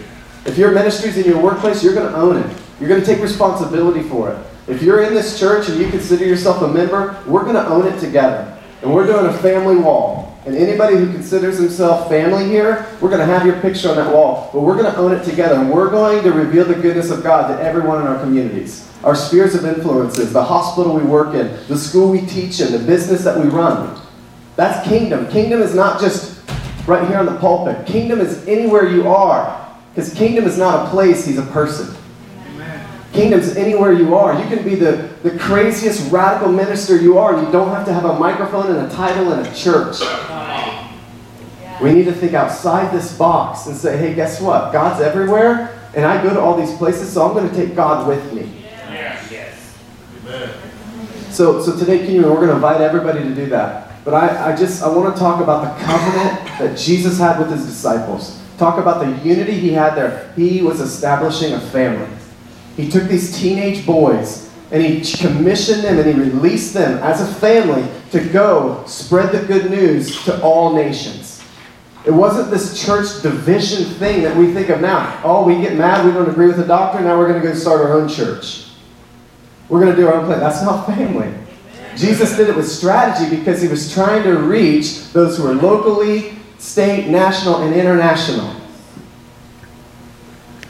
If 0.46 0.58
your 0.58 0.72
ministry's 0.72 1.18
in 1.18 1.26
your 1.26 1.42
workplace, 1.42 1.84
you're 1.84 1.94
going 1.94 2.12
to 2.12 2.18
own 2.18 2.38
it. 2.38 2.58
You're 2.80 2.90
going 2.90 3.02
to 3.02 3.06
take 3.06 3.22
responsibility 3.22 4.04
for 4.04 4.32
it. 4.32 4.46
If 4.68 4.82
you're 4.82 5.04
in 5.04 5.14
this 5.14 5.40
church 5.40 5.68
and 5.68 5.80
you 5.80 5.90
consider 5.90 6.26
yourself 6.26 6.62
a 6.62 6.68
member, 6.68 7.22
we're 7.28 7.44
going 7.44 7.56
to 7.56 7.68
own 7.68 7.88
it 7.88 8.00
together. 8.00 8.58
And 8.82 8.94
we're 8.94 9.06
doing 9.06 9.26
a 9.26 9.38
family 9.40 9.76
wall. 9.76 10.40
And 10.46 10.56
anybody 10.56 10.96
who 10.96 11.12
considers 11.12 11.58
himself 11.58 12.08
family 12.08 12.46
here, 12.46 12.88
we're 13.02 13.10
going 13.10 13.20
to 13.20 13.26
have 13.26 13.46
your 13.46 13.60
picture 13.62 13.90
on 13.90 13.98
that 13.98 14.14
wall. 14.14 14.50
But 14.54 14.62
we're 14.62 14.78
going 14.78 14.92
to 14.92 14.98
own 14.98 15.12
it 15.12 15.24
together. 15.26 15.56
And 15.56 15.70
we're 15.70 15.90
going 15.90 16.24
to 16.24 16.32
reveal 16.32 16.66
the 16.66 16.76
goodness 16.76 17.10
of 17.10 17.24
God 17.24 17.50
to 17.50 17.62
everyone 17.62 18.02
in 18.02 18.08
our 18.08 18.20
communities. 18.20 18.90
Our 19.04 19.16
spheres 19.16 19.56
of 19.56 19.66
influences, 19.66 20.32
the 20.32 20.44
hospital 20.44 20.96
we 20.96 21.04
work 21.04 21.34
in, 21.34 21.48
the 21.68 21.78
school 21.78 22.12
we 22.12 22.22
teach 22.22 22.62
in, 22.62 22.72
the 22.72 22.80
business 22.80 23.24
that 23.24 23.38
we 23.38 23.50
run. 23.50 24.00
That's 24.56 24.88
kingdom. 24.88 25.30
Kingdom 25.30 25.62
is 25.62 25.74
not 25.74 26.00
just 26.00 26.42
right 26.88 27.08
here 27.08 27.18
on 27.18 27.26
the 27.26 27.38
pulpit. 27.38 27.86
Kingdom 27.86 28.20
is 28.20 28.48
anywhere 28.48 28.90
you 28.90 29.08
are. 29.08 29.69
Because 29.90 30.14
kingdom 30.14 30.46
is 30.46 30.58
not 30.58 30.88
a 30.88 30.90
place, 30.90 31.26
he's 31.26 31.38
a 31.38 31.46
person. 31.48 31.96
Kingdom's 33.12 33.56
anywhere 33.56 33.92
you 33.92 34.16
are. 34.16 34.40
You 34.40 34.48
can 34.48 34.64
be 34.64 34.76
the, 34.76 35.10
the 35.24 35.38
craziest 35.40 36.12
radical 36.12 36.52
minister 36.52 36.96
you 36.98 37.18
are, 37.18 37.36
and 37.36 37.46
you 37.46 37.52
don't 37.52 37.70
have 37.70 37.86
to 37.86 37.94
have 37.94 38.06
a 38.06 38.20
microphone 38.20 38.68
and 38.76 38.86
a 38.86 38.96
title 38.96 39.32
and 39.34 39.46
a 39.46 39.56
church. 39.56 40.00
We 41.82 41.94
need 41.94 42.06
to 42.06 42.14
think 42.14 42.34
outside 42.34 42.94
this 42.94 43.18
box 43.18 43.66
and 43.66 43.76
say, 43.76 43.98
hey, 43.98 44.14
guess 44.14 44.40
what? 44.40 44.72
God's 44.72 45.02
everywhere, 45.02 45.82
and 45.96 46.06
I 46.06 46.22
go 46.22 46.34
to 46.34 46.40
all 46.40 46.56
these 46.56 46.76
places, 46.78 47.12
so 47.12 47.26
I'm 47.26 47.34
going 47.34 47.50
to 47.50 47.56
take 47.56 47.76
God 47.76 48.08
with 48.08 48.32
me. 48.34 48.52
So, 51.32 51.64
so 51.64 51.78
today, 51.78 52.00
communion, 52.00 52.30
we're 52.30 52.36
going 52.36 52.50
to 52.50 52.56
invite 52.56 52.82
everybody 52.82 53.24
to 53.24 53.34
do 53.34 53.48
that. 53.48 54.04
But 54.04 54.14
I, 54.14 54.52
I 54.52 54.56
just, 54.56 54.84
I 54.84 54.90
want 54.90 55.16
to 55.16 55.20
talk 55.20 55.42
about 55.42 55.64
the 55.64 55.84
covenant 55.84 56.60
that 56.60 56.78
Jesus 56.78 57.18
had 57.18 57.40
with 57.40 57.50
his 57.50 57.66
disciples. 57.66 58.42
Talk 58.60 58.78
about 58.78 59.00
the 59.00 59.26
unity 59.26 59.54
he 59.54 59.72
had 59.72 59.96
there. 59.96 60.34
He 60.36 60.62
was 60.62 60.82
establishing 60.82 61.54
a 61.54 61.62
family. 61.62 62.10
He 62.76 62.92
took 62.92 63.04
these 63.04 63.40
teenage 63.40 63.86
boys 63.86 64.52
and 64.70 64.84
he 64.84 65.00
commissioned 65.18 65.86
them 65.86 65.98
and 65.98 66.06
he 66.06 66.14
released 66.14 66.74
them 66.74 67.02
as 67.02 67.22
a 67.22 67.34
family 67.36 67.88
to 68.12 68.20
go 68.20 68.84
spread 68.86 69.32
the 69.32 69.48
good 69.48 69.72
news 69.72 70.26
to 70.26 70.42
all 70.42 70.74
nations. 70.74 71.42
It 72.06 72.12
wasn't 72.12 72.52
this 72.52 72.86
church 72.86 73.22
division 73.22 73.86
thing 73.94 74.24
that 74.24 74.36
we 74.36 74.52
think 74.52 74.68
of 74.68 74.82
now. 74.82 75.22
Oh, 75.24 75.46
we 75.46 75.56
get 75.62 75.78
mad, 75.78 76.06
we 76.06 76.12
don't 76.12 76.30
agree 76.30 76.48
with 76.48 76.58
the 76.58 76.68
doctrine, 76.68 77.06
now 77.06 77.18
we're 77.18 77.30
going 77.30 77.42
to 77.42 77.48
go 77.48 77.54
start 77.54 77.80
our 77.80 77.94
own 77.94 78.10
church. 78.10 78.66
We're 79.70 79.80
going 79.80 79.96
to 79.96 80.02
do 80.02 80.10
our 80.10 80.16
own 80.16 80.30
thing. 80.30 80.42
That's 80.42 80.64
not 80.64 80.86
family. 80.86 81.34
Jesus 81.96 82.36
did 82.36 82.50
it 82.50 82.58
with 82.58 82.70
strategy 82.70 83.34
because 83.34 83.62
he 83.62 83.70
was 83.70 83.94
trying 83.94 84.24
to 84.24 84.34
reach 84.34 85.14
those 85.14 85.38
who 85.38 85.44
were 85.44 85.54
locally, 85.54 86.39
state, 86.60 87.08
national, 87.08 87.64
and 87.64 87.74
international. 87.74 88.56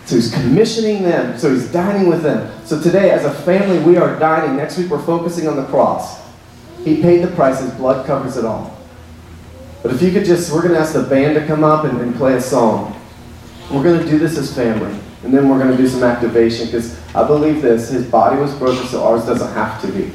So 0.05 0.15
he's 0.15 0.33
commissioning 0.33 1.03
them. 1.03 1.37
So 1.37 1.53
he's 1.53 1.71
dining 1.71 2.07
with 2.07 2.23
them. 2.23 2.51
So 2.65 2.81
today, 2.81 3.11
as 3.11 3.25
a 3.25 3.31
family, 3.31 3.79
we 3.79 3.97
are 3.97 4.17
dining. 4.17 4.55
Next 4.55 4.77
week, 4.77 4.89
we're 4.89 5.03
focusing 5.03 5.47
on 5.47 5.55
the 5.55 5.65
cross. 5.65 6.19
He 6.83 7.01
paid 7.01 7.23
the 7.23 7.27
price. 7.35 7.59
His 7.59 7.71
blood 7.71 8.07
covers 8.07 8.37
it 8.37 8.45
all. 8.45 8.75
But 9.83 9.93
if 9.93 10.01
you 10.01 10.11
could 10.11 10.25
just, 10.25 10.51
we're 10.51 10.61
going 10.61 10.73
to 10.73 10.79
ask 10.79 10.93
the 10.93 11.03
band 11.03 11.35
to 11.35 11.45
come 11.45 11.63
up 11.63 11.85
and, 11.85 11.99
and 12.01 12.15
play 12.15 12.35
a 12.35 12.41
song. 12.41 12.99
We're 13.71 13.83
going 13.83 13.99
to 14.03 14.09
do 14.09 14.17
this 14.17 14.37
as 14.37 14.53
family. 14.53 14.97
And 15.23 15.33
then 15.33 15.49
we're 15.49 15.59
going 15.59 15.71
to 15.71 15.77
do 15.77 15.87
some 15.87 16.03
activation 16.03 16.65
because 16.65 16.97
I 17.13 17.25
believe 17.27 17.61
this. 17.61 17.89
His 17.89 18.05
body 18.05 18.39
was 18.39 18.53
broken, 18.55 18.87
so 18.87 19.03
ours 19.03 19.25
doesn't 19.25 19.53
have 19.53 19.81
to 19.81 19.91
be. 19.91 20.11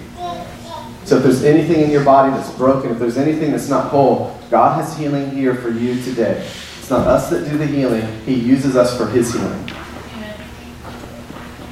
So 1.04 1.18
if 1.18 1.22
there's 1.22 1.44
anything 1.44 1.82
in 1.82 1.90
your 1.90 2.04
body 2.04 2.32
that's 2.32 2.50
broken, 2.52 2.90
if 2.90 2.98
there's 2.98 3.18
anything 3.18 3.50
that's 3.50 3.68
not 3.68 3.90
whole, 3.90 4.36
God 4.50 4.82
has 4.82 4.96
healing 4.96 5.30
here 5.30 5.54
for 5.54 5.70
you 5.70 6.02
today. 6.02 6.46
It's 6.78 6.90
not 6.90 7.06
us 7.06 7.30
that 7.30 7.48
do 7.48 7.56
the 7.56 7.66
healing, 7.66 8.06
He 8.24 8.34
uses 8.34 8.76
us 8.76 8.96
for 8.96 9.08
His 9.08 9.32
healing. 9.32 9.70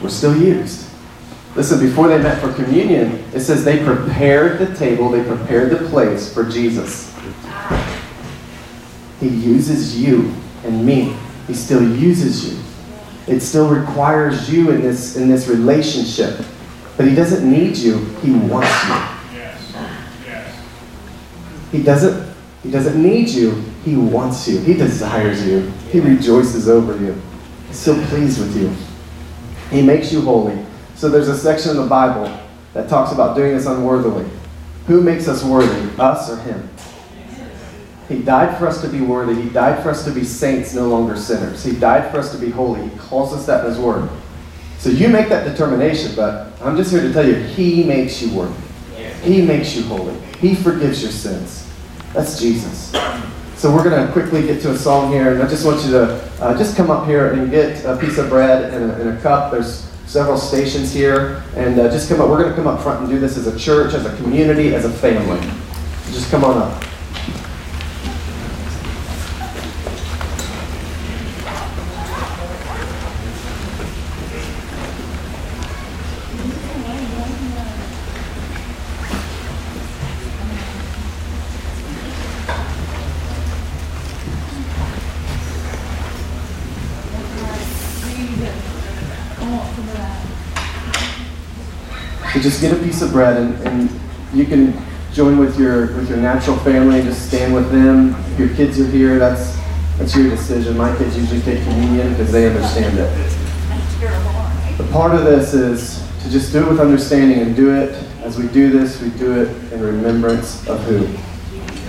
We're 0.03 0.09
still 0.09 0.37
used. 0.37 0.89
Listen, 1.55 1.79
before 1.79 2.09
they 2.09 2.19
met 2.19 2.41
for 2.41 2.53
communion, 2.55 3.25
it 3.35 3.41
says 3.41 3.65
they 3.65 3.85
prepared 3.85 4.59
the 4.59 4.75
table, 4.75 5.11
they 5.11 5.23
prepared 5.23 5.71
the 5.71 5.87
place 5.89 6.33
for 6.33 6.45
Jesus. 6.45 7.15
He 9.21 9.29
uses 9.29 10.01
you 10.01 10.35
and 10.65 10.85
me. 10.85 11.15
He 11.47 11.55
still 11.55 11.83
uses 11.97 12.53
you. 12.53 12.63
It 13.27 13.41
still 13.41 13.69
requires 13.69 14.53
you 14.53 14.71
in 14.71 14.81
this 14.81 15.17
in 15.17 15.29
this 15.29 15.47
relationship. 15.47 16.45
But 16.97 17.07
he 17.07 17.15
doesn't 17.15 17.49
need 17.49 17.77
you, 17.77 17.99
he 18.23 18.33
wants 18.33 18.89
you. 18.89 19.13
He 21.71 21.83
doesn't 21.83 22.22
he 22.63 22.71
doesn't 22.71 23.03
need 23.03 23.29
you, 23.29 23.51
he 23.85 23.97
wants 23.97 24.47
you. 24.47 24.61
He 24.61 24.75
desires 24.75 25.45
you. 25.47 25.71
He 25.91 25.99
rejoices 26.01 26.69
over 26.69 26.97
you. 26.97 27.21
He's 27.67 27.79
so 27.79 28.01
pleased 28.07 28.39
with 28.39 28.57
you. 28.57 28.73
He 29.77 29.85
makes 29.85 30.13
you 30.13 30.21
holy. 30.21 30.65
So 30.95 31.09
there's 31.09 31.29
a 31.29 31.37
section 31.37 31.73
in 31.73 31.77
the 31.79 31.87
Bible 31.87 32.39
that 32.75 32.89
talks 32.89 33.13
about 33.13 33.37
doing 33.37 33.57
this 33.57 33.67
unworthily. 33.67 34.29
Who 34.87 35.01
makes 35.01 35.27
us 35.27 35.43
worthy? 35.43 35.91
Us 36.01 36.31
or 36.31 36.37
him? 36.39 36.69
He 38.09 38.21
died 38.21 38.59
for 38.59 38.67
us 38.67 38.81
to 38.83 38.89
be 38.89 39.01
worthy. 39.01 39.41
He 39.41 39.49
died 39.49 39.83
for 39.83 39.91
us 39.91 40.05
to 40.05 40.11
be 40.11 40.23
saints, 40.23 40.75
no 40.75 40.89
longer 40.89 41.17
sinners. 41.17 41.65
He 41.65 41.73
died 41.73 42.11
for 42.11 42.19
us 42.19 42.31
to 42.33 42.39
be 42.39 42.51
holy. 42.51 42.89
He 42.89 42.97
calls 42.99 43.33
us 43.33 43.47
that 43.47 43.65
in 43.65 43.71
His 43.71 43.79
Word. 43.79 44.09
So 44.79 44.91
you 44.91 45.09
make 45.09 45.29
that 45.29 45.49
determination, 45.49 46.15
but 46.15 46.53
I'm 46.61 46.77
just 46.77 46.91
here 46.91 47.01
to 47.01 47.13
tell 47.13 47.27
you, 47.27 47.35
He 47.35 47.85
makes 47.85 48.21
you 48.21 48.35
worthy. 48.37 48.55
He 49.23 49.43
makes 49.43 49.75
you 49.75 49.85
holy. 49.85 50.19
He 50.41 50.55
forgives 50.55 51.03
your 51.03 51.13
sins. 51.13 51.72
That's 52.13 52.39
Jesus. 52.39 52.91
So 53.57 53.75
we're 53.75 53.85
going 53.85 54.07
to 54.07 54.13
quickly 54.13 54.43
get 54.43 54.61
to 54.63 54.73
a 54.73 54.77
song 54.77 55.13
here, 55.13 55.33
and 55.33 55.43
I 55.43 55.49
just 55.49 55.65
want 55.65 55.85
you 55.85 55.93
to 55.93 56.21
uh, 56.41 56.59
just 56.59 56.77
come 56.77 56.91
up 56.91 57.07
here 57.07 57.33
and 57.33 57.51
get 57.51 57.85
a 57.85 57.97
piece 57.97 58.19
of 58.19 58.29
bread 58.29 58.75
and 58.75 58.91
a, 58.91 58.95
and 58.97 59.19
a 59.19 59.23
cup. 59.23 59.53
There's 59.53 59.89
several 60.07 60.37
stations 60.37 60.93
here, 60.93 61.43
and 61.57 61.79
uh, 61.79 61.91
just 61.91 62.09
come 62.09 62.21
up. 62.21 62.29
We're 62.29 62.43
going 62.43 62.51
to 62.51 62.57
come 62.57 62.67
up 62.67 62.83
front 62.83 63.01
and 63.01 63.09
do 63.09 63.19
this 63.19 63.39
as 63.39 63.47
a 63.47 63.59
church, 63.59 63.95
as 63.95 64.05
a 64.05 64.15
community, 64.17 64.75
as 64.75 64.85
a 64.85 64.91
family. 64.91 65.41
Just 66.13 66.31
come 66.31 66.45
on 66.45 66.59
up. 66.59 66.92
Just 92.43 92.61
get 92.61 92.73
a 92.73 92.83
piece 92.83 93.03
of 93.03 93.13
bread 93.13 93.37
and, 93.37 93.55
and 93.67 94.01
you 94.35 94.45
can 94.45 94.75
join 95.13 95.39
with 95.39 95.59
your 95.59 95.95
with 95.95 96.09
your 96.09 96.19
natural 96.19 96.57
family 96.59 97.01
and 97.01 97.09
just 97.09 97.29
stand 97.29 97.55
with 97.55 97.71
them. 97.71 98.15
If 98.33 98.39
your 98.39 98.49
kids 98.51 98.81
are 98.81 98.87
here, 98.87 99.19
that's 99.19 99.59
that's 99.99 100.17
your 100.17 100.29
decision. 100.29 100.77
My 100.77 100.97
kids 100.97 101.17
usually 101.17 101.41
take 101.43 101.63
communion 101.65 102.11
because 102.11 102.33
they 102.33 102.49
understand 102.49 102.99
it. 102.99 104.79
But 104.79 104.91
part 104.91 105.15
of 105.15 105.25
this 105.25 105.55
is 105.55 106.03
to 106.23 106.31
just 106.31 106.53
do 106.53 106.65
it 106.65 106.69
with 106.69 106.81
understanding 106.81 107.41
and 107.41 107.55
do 107.55 107.75
it 107.75 107.93
as 108.23 108.39
we 108.39 108.47
do 108.49 108.71
this, 108.71 109.01
we 109.01 109.11
do 109.11 109.43
it 109.43 109.73
in 109.73 109.81
remembrance 109.81 110.67
of 110.69 110.81
who? 110.85 111.07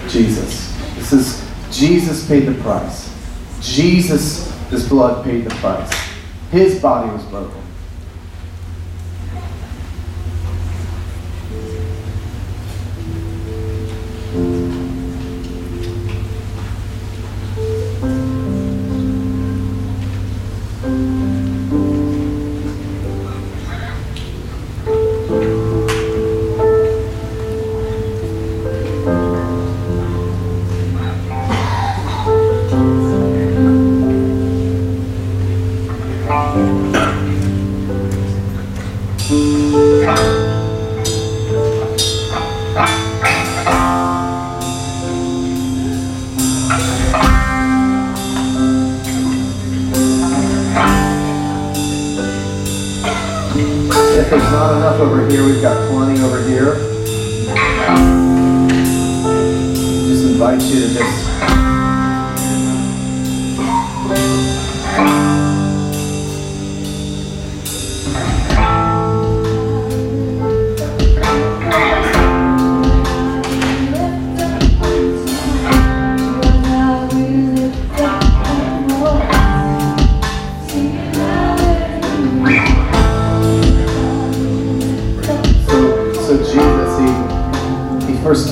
Jesus. 0.10 0.76
This 0.96 1.14
is 1.14 1.44
Jesus 1.72 2.28
paid 2.28 2.42
the 2.42 2.60
price. 2.62 3.10
Jesus, 3.62 4.52
his 4.70 4.88
blood 4.90 5.24
paid 5.24 5.46
the 5.46 5.56
price. 5.56 5.92
His 6.52 6.82
body 6.82 7.12
was 7.12 7.24
broken. 7.26 7.63
If 54.16 54.30
there's 54.30 54.44
not 54.44 54.78
enough 54.78 55.00
over 55.00 55.28
here, 55.28 55.44
we've 55.44 55.60
got 55.60 55.90
plenty 55.90 56.22
over 56.22 56.40
here. 56.44 56.76
Just 60.08 60.26
invite 60.26 60.62
you 60.62 60.82
to 60.82 60.94
just 60.94 61.63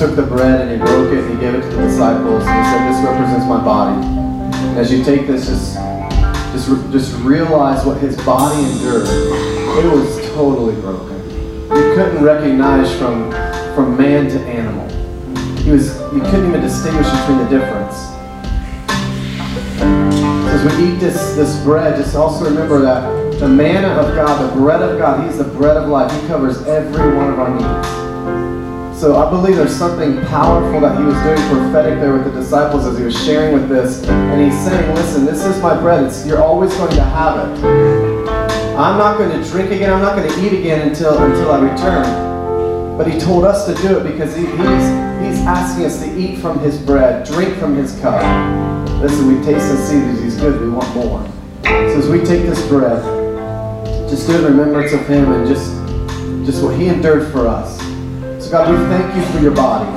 took 0.02 0.16
the 0.16 0.22
bread 0.22 0.62
and 0.62 0.70
he 0.72 0.78
broke 0.78 1.12
it 1.12 1.22
and 1.22 1.30
he 1.30 1.38
gave 1.38 1.54
it 1.54 1.62
to 1.62 1.68
the 1.68 1.82
disciples 1.82 2.42
and 2.44 2.58
he 2.58 2.70
said, 2.72 2.90
"This 2.90 3.04
represents 3.04 3.46
my 3.46 3.62
body." 3.62 4.04
And 4.04 4.76
as 4.76 4.90
you 4.90 5.04
take 5.04 5.28
this, 5.28 5.46
just 5.46 5.76
just 6.50 6.90
just 6.90 7.14
realize 7.22 7.86
what 7.86 7.98
his 7.98 8.16
body 8.24 8.64
endured. 8.64 9.06
It 9.06 9.92
was 9.92 10.16
totally 10.34 10.74
broken. 10.80 11.16
You 11.70 11.94
couldn't 11.94 12.20
recognize 12.20 12.92
from 12.98 13.30
from 13.76 13.96
man 13.96 14.28
to 14.30 14.40
animal. 14.40 14.88
He 15.58 15.70
was 15.70 16.00
you 16.12 16.20
couldn't 16.22 16.48
even 16.48 16.60
distinguish 16.60 17.08
between 17.08 17.38
the 17.38 17.48
difference. 17.48 17.96
So 19.78 20.48
as 20.48 20.64
we 20.64 20.84
eat 20.84 20.98
this 20.98 21.36
this 21.36 21.62
bread, 21.62 21.96
just 21.96 22.16
also 22.16 22.44
remember 22.44 22.80
that 22.80 23.38
the 23.38 23.46
manna 23.46 23.90
of 23.90 24.16
God, 24.16 24.50
the 24.50 24.52
bread 24.56 24.82
of 24.82 24.98
God, 24.98 25.24
He's 25.24 25.38
the 25.38 25.44
bread 25.44 25.76
of 25.76 25.88
life. 25.88 26.10
He 26.10 26.26
covers 26.26 26.60
every 26.66 27.16
one 27.16 27.30
of 27.32 27.38
our 27.38 27.50
needs. 27.54 28.02
So 29.02 29.16
I 29.16 29.28
believe 29.28 29.56
there's 29.56 29.76
something 29.76 30.24
powerful 30.26 30.78
that 30.82 30.96
he 30.96 31.02
was 31.02 31.16
doing 31.24 31.48
prophetic 31.48 31.98
there 31.98 32.12
with 32.12 32.22
the 32.22 32.30
disciples 32.30 32.86
as 32.86 32.96
he 32.96 33.02
was 33.02 33.24
sharing 33.24 33.52
with 33.52 33.68
this. 33.68 34.00
And 34.04 34.40
he's 34.40 34.56
saying, 34.64 34.94
listen, 34.94 35.24
this 35.24 35.44
is 35.44 35.60
my 35.60 35.76
bread. 35.76 36.04
It's, 36.04 36.24
you're 36.24 36.40
always 36.40 36.72
going 36.74 36.94
to 36.94 37.02
have 37.02 37.36
it. 37.36 37.64
I'm 38.78 38.98
not 38.98 39.18
going 39.18 39.30
to 39.36 39.50
drink 39.50 39.72
again. 39.72 39.92
I'm 39.92 40.02
not 40.02 40.14
going 40.14 40.30
to 40.30 40.46
eat 40.46 40.56
again 40.56 40.86
until, 40.86 41.18
until 41.20 41.50
I 41.50 41.58
return. 41.58 42.96
But 42.96 43.12
he 43.12 43.18
told 43.18 43.44
us 43.44 43.66
to 43.66 43.74
do 43.82 43.98
it 43.98 44.04
because 44.04 44.36
he, 44.36 44.42
he's, 44.46 44.56
he's 45.18 45.44
asking 45.48 45.84
us 45.86 46.00
to 46.04 46.16
eat 46.16 46.38
from 46.38 46.60
his 46.60 46.78
bread, 46.78 47.26
drink 47.26 47.58
from 47.58 47.74
his 47.74 47.98
cup. 47.98 48.22
Listen, 49.00 49.26
we 49.26 49.44
taste 49.44 49.66
and 49.66 49.78
see 49.80 49.98
that 49.98 50.22
he's 50.22 50.36
good. 50.36 50.60
We 50.60 50.70
want 50.70 50.94
more. 50.94 51.26
So 51.64 51.98
as 51.98 52.08
we 52.08 52.18
take 52.18 52.46
this 52.46 52.64
bread, 52.68 53.02
just 54.08 54.28
do 54.28 54.34
it 54.34 54.44
in 54.44 54.56
remembrance 54.56 54.92
of 54.92 55.04
him 55.08 55.32
and 55.32 55.48
just, 55.48 55.72
just 56.46 56.62
what 56.62 56.78
he 56.78 56.86
endured 56.86 57.32
for 57.32 57.48
us. 57.48 57.91
God, 58.52 58.68
we 58.68 58.76
thank 58.92 59.16
you 59.16 59.24
for 59.32 59.40
your 59.40 59.54
body. 59.54 59.88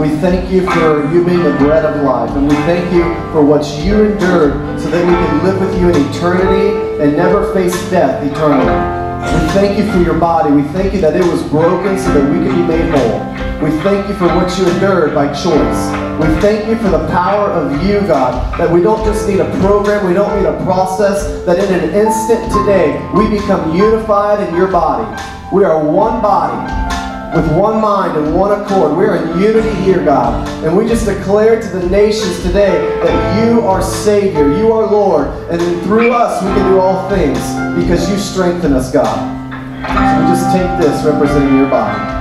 We 0.00 0.08
thank 0.16 0.50
you 0.50 0.64
for 0.64 1.12
you 1.12 1.26
being 1.26 1.44
the 1.44 1.54
bread 1.58 1.84
of 1.84 2.02
life. 2.02 2.30
And 2.30 2.48
we 2.48 2.54
thank 2.64 2.90
you 2.90 3.04
for 3.32 3.44
what 3.44 3.68
you 3.84 4.04
endured 4.04 4.80
so 4.80 4.88
that 4.88 5.04
we 5.04 5.12
can 5.12 5.44
live 5.44 5.60
with 5.60 5.78
you 5.78 5.90
in 5.90 6.08
eternity 6.08 7.04
and 7.04 7.14
never 7.14 7.52
face 7.52 7.74
death 7.90 8.24
eternally. 8.24 8.64
We 8.64 9.46
thank 9.52 9.76
you 9.76 9.92
for 9.92 9.98
your 9.98 10.18
body. 10.18 10.54
We 10.54 10.62
thank 10.72 10.94
you 10.94 11.02
that 11.02 11.14
it 11.14 11.24
was 11.30 11.42
broken 11.50 11.98
so 11.98 12.14
that 12.14 12.32
we 12.32 12.38
could 12.40 12.56
be 12.56 12.62
made 12.62 12.88
whole. 12.96 13.20
We 13.62 13.76
thank 13.82 14.08
you 14.08 14.14
for 14.14 14.24
what 14.28 14.48
you 14.56 14.66
endured 14.70 15.14
by 15.14 15.26
choice. 15.28 15.80
We 16.16 16.32
thank 16.40 16.66
you 16.68 16.76
for 16.76 16.88
the 16.88 17.06
power 17.08 17.50
of 17.50 17.84
you, 17.84 18.00
God, 18.08 18.58
that 18.58 18.72
we 18.72 18.80
don't 18.80 19.04
just 19.04 19.28
need 19.28 19.40
a 19.40 19.50
program, 19.60 20.08
we 20.08 20.14
don't 20.14 20.34
need 20.40 20.48
a 20.48 20.64
process, 20.64 21.44
that 21.44 21.58
in 21.58 21.74
an 21.78 21.90
instant 21.94 22.50
today 22.52 23.06
we 23.12 23.28
become 23.28 23.76
unified 23.76 24.48
in 24.48 24.56
your 24.56 24.68
body. 24.68 25.04
We 25.52 25.64
are 25.64 25.84
one 25.84 26.22
body 26.22 26.91
with 27.34 27.50
one 27.56 27.80
mind 27.80 28.16
and 28.16 28.34
one 28.34 28.60
accord. 28.60 28.96
We're 28.96 29.16
in 29.16 29.40
unity 29.40 29.74
here, 29.82 30.04
God. 30.04 30.46
And 30.64 30.76
we 30.76 30.86
just 30.86 31.06
declare 31.06 31.60
to 31.60 31.68
the 31.68 31.88
nations 31.88 32.42
today 32.42 32.78
that 33.02 33.48
you 33.48 33.62
are 33.62 33.82
Savior, 33.82 34.56
you 34.58 34.70
are 34.72 34.86
Lord, 34.86 35.28
and 35.50 35.60
through 35.82 36.12
us 36.12 36.42
we 36.42 36.48
can 36.50 36.72
do 36.72 36.78
all 36.78 37.08
things 37.08 37.38
because 37.82 38.10
you 38.10 38.18
strengthen 38.18 38.72
us, 38.72 38.92
God. 38.92 39.16
So 39.52 40.20
we 40.20 40.26
just 40.30 40.54
take 40.54 40.80
this 40.80 41.04
representing 41.04 41.56
your 41.56 41.70
body. 41.70 42.11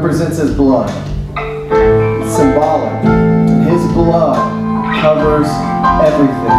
Represents 0.00 0.38
his 0.38 0.54
blood. 0.54 0.88
It's 1.36 2.34
symbolic. 2.34 3.04
His 3.68 3.84
blood 3.92 4.40
covers 5.02 5.46
everything, 6.00 6.56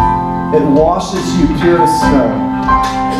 it 0.54 0.64
washes 0.70 1.26
you 1.40 1.46
pure 1.58 1.82
as 1.82 1.90
snow. 2.06 2.30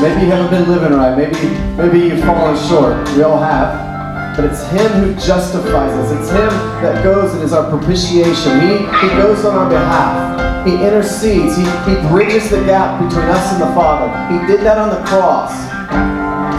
Maybe 0.00 0.26
you 0.26 0.30
haven't 0.30 0.50
been 0.50 0.68
living 0.68 0.96
right. 0.96 1.18
Maybe, 1.18 1.48
maybe 1.74 2.06
you've 2.06 2.24
fallen 2.24 2.56
short. 2.68 3.08
We 3.16 3.24
all 3.24 3.38
have. 3.38 4.36
But 4.36 4.44
it's 4.44 4.62
Him 4.70 4.92
who 5.02 5.14
justifies 5.14 5.90
us. 5.90 6.12
It's 6.12 6.30
Him 6.30 6.54
that 6.82 7.02
goes 7.02 7.34
and 7.34 7.42
is 7.42 7.52
our 7.52 7.68
propitiation. 7.68 8.60
He, 8.60 8.78
he 8.78 9.08
goes 9.18 9.44
on 9.44 9.56
our 9.56 9.68
behalf. 9.68 10.66
He 10.66 10.74
intercedes. 10.74 11.56
He, 11.56 11.64
he 11.90 11.94
bridges 12.08 12.48
the 12.48 12.64
gap 12.64 13.02
between 13.02 13.26
us 13.26 13.52
and 13.52 13.62
the 13.62 13.74
Father. 13.74 14.06
He 14.32 14.46
did 14.46 14.64
that 14.64 14.78
on 14.78 14.90
the 14.90 15.02
cross. 15.04 15.50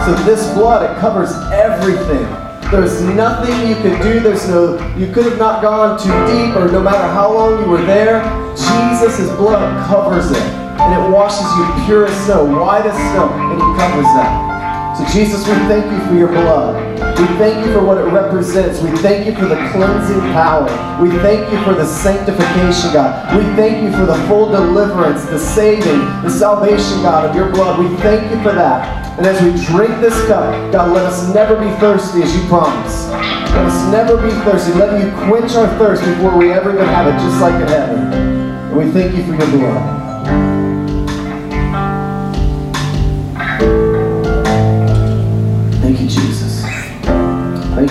So 0.04 0.12
this 0.24 0.52
blood, 0.52 0.84
it 0.84 1.00
covers 1.00 1.32
everything. 1.50 2.43
There's 2.70 3.02
nothing 3.02 3.68
you 3.68 3.76
could 3.76 4.02
do. 4.02 4.20
There's 4.20 4.48
no, 4.48 4.78
you 4.96 5.12
could 5.12 5.24
have 5.26 5.38
not 5.38 5.62
gone 5.62 5.98
too 5.98 6.12
deep 6.26 6.56
or 6.56 6.70
no 6.70 6.82
matter 6.82 7.06
how 7.12 7.32
long 7.32 7.62
you 7.62 7.68
were 7.68 7.82
there. 7.82 8.22
Jesus' 8.56 9.30
blood 9.36 9.86
covers 9.86 10.30
it. 10.30 10.42
And 10.80 10.92
it 10.92 11.10
washes 11.10 11.46
you 11.56 11.86
pure 11.86 12.06
as 12.06 12.24
snow, 12.24 12.44
white 12.44 12.84
as 12.84 12.96
snow, 13.12 13.30
and 13.30 13.60
He 13.60 13.78
covers 13.78 14.06
that. 14.16 14.53
So 14.96 15.04
Jesus, 15.12 15.46
we 15.48 15.54
thank 15.66 15.90
you 15.90 16.06
for 16.06 16.14
your 16.14 16.28
blood. 16.28 16.78
We 17.18 17.26
thank 17.36 17.66
you 17.66 17.72
for 17.72 17.84
what 17.84 17.98
it 17.98 18.04
represents. 18.12 18.80
We 18.80 18.90
thank 18.98 19.26
you 19.26 19.34
for 19.34 19.46
the 19.46 19.56
cleansing 19.72 20.20
power. 20.32 20.70
We 21.02 21.10
thank 21.18 21.50
you 21.52 21.60
for 21.64 21.74
the 21.74 21.84
sanctification, 21.84 22.92
God. 22.92 23.36
We 23.36 23.42
thank 23.56 23.82
you 23.82 23.90
for 23.90 24.06
the 24.06 24.14
full 24.28 24.50
deliverance, 24.50 25.24
the 25.24 25.38
saving, 25.38 25.98
the 26.22 26.30
salvation, 26.30 27.02
God, 27.02 27.28
of 27.28 27.34
your 27.34 27.50
blood. 27.50 27.80
We 27.80 27.96
thank 27.96 28.30
you 28.30 28.40
for 28.42 28.52
that. 28.52 29.18
And 29.18 29.26
as 29.26 29.42
we 29.42 29.50
drink 29.66 30.00
this 30.00 30.14
cup, 30.28 30.72
God, 30.72 30.92
let 30.92 31.06
us 31.06 31.34
never 31.34 31.56
be 31.56 31.70
thirsty 31.80 32.22
as 32.22 32.34
you 32.36 32.46
promised. 32.46 33.08
Let 33.10 33.66
us 33.66 33.90
never 33.90 34.16
be 34.16 34.30
thirsty. 34.44 34.74
Let 34.74 35.02
you 35.02 35.10
quench 35.26 35.56
our 35.56 35.66
thirst 35.76 36.04
before 36.04 36.36
we 36.38 36.52
ever 36.52 36.72
even 36.72 36.86
have 36.86 37.08
it, 37.08 37.18
just 37.18 37.40
like 37.40 37.54
in 37.60 37.66
heaven. 37.66 38.12
And 38.12 38.76
we 38.76 38.92
thank 38.92 39.16
you 39.16 39.24
for 39.24 39.34
your 39.34 39.50
blood. 39.58 40.03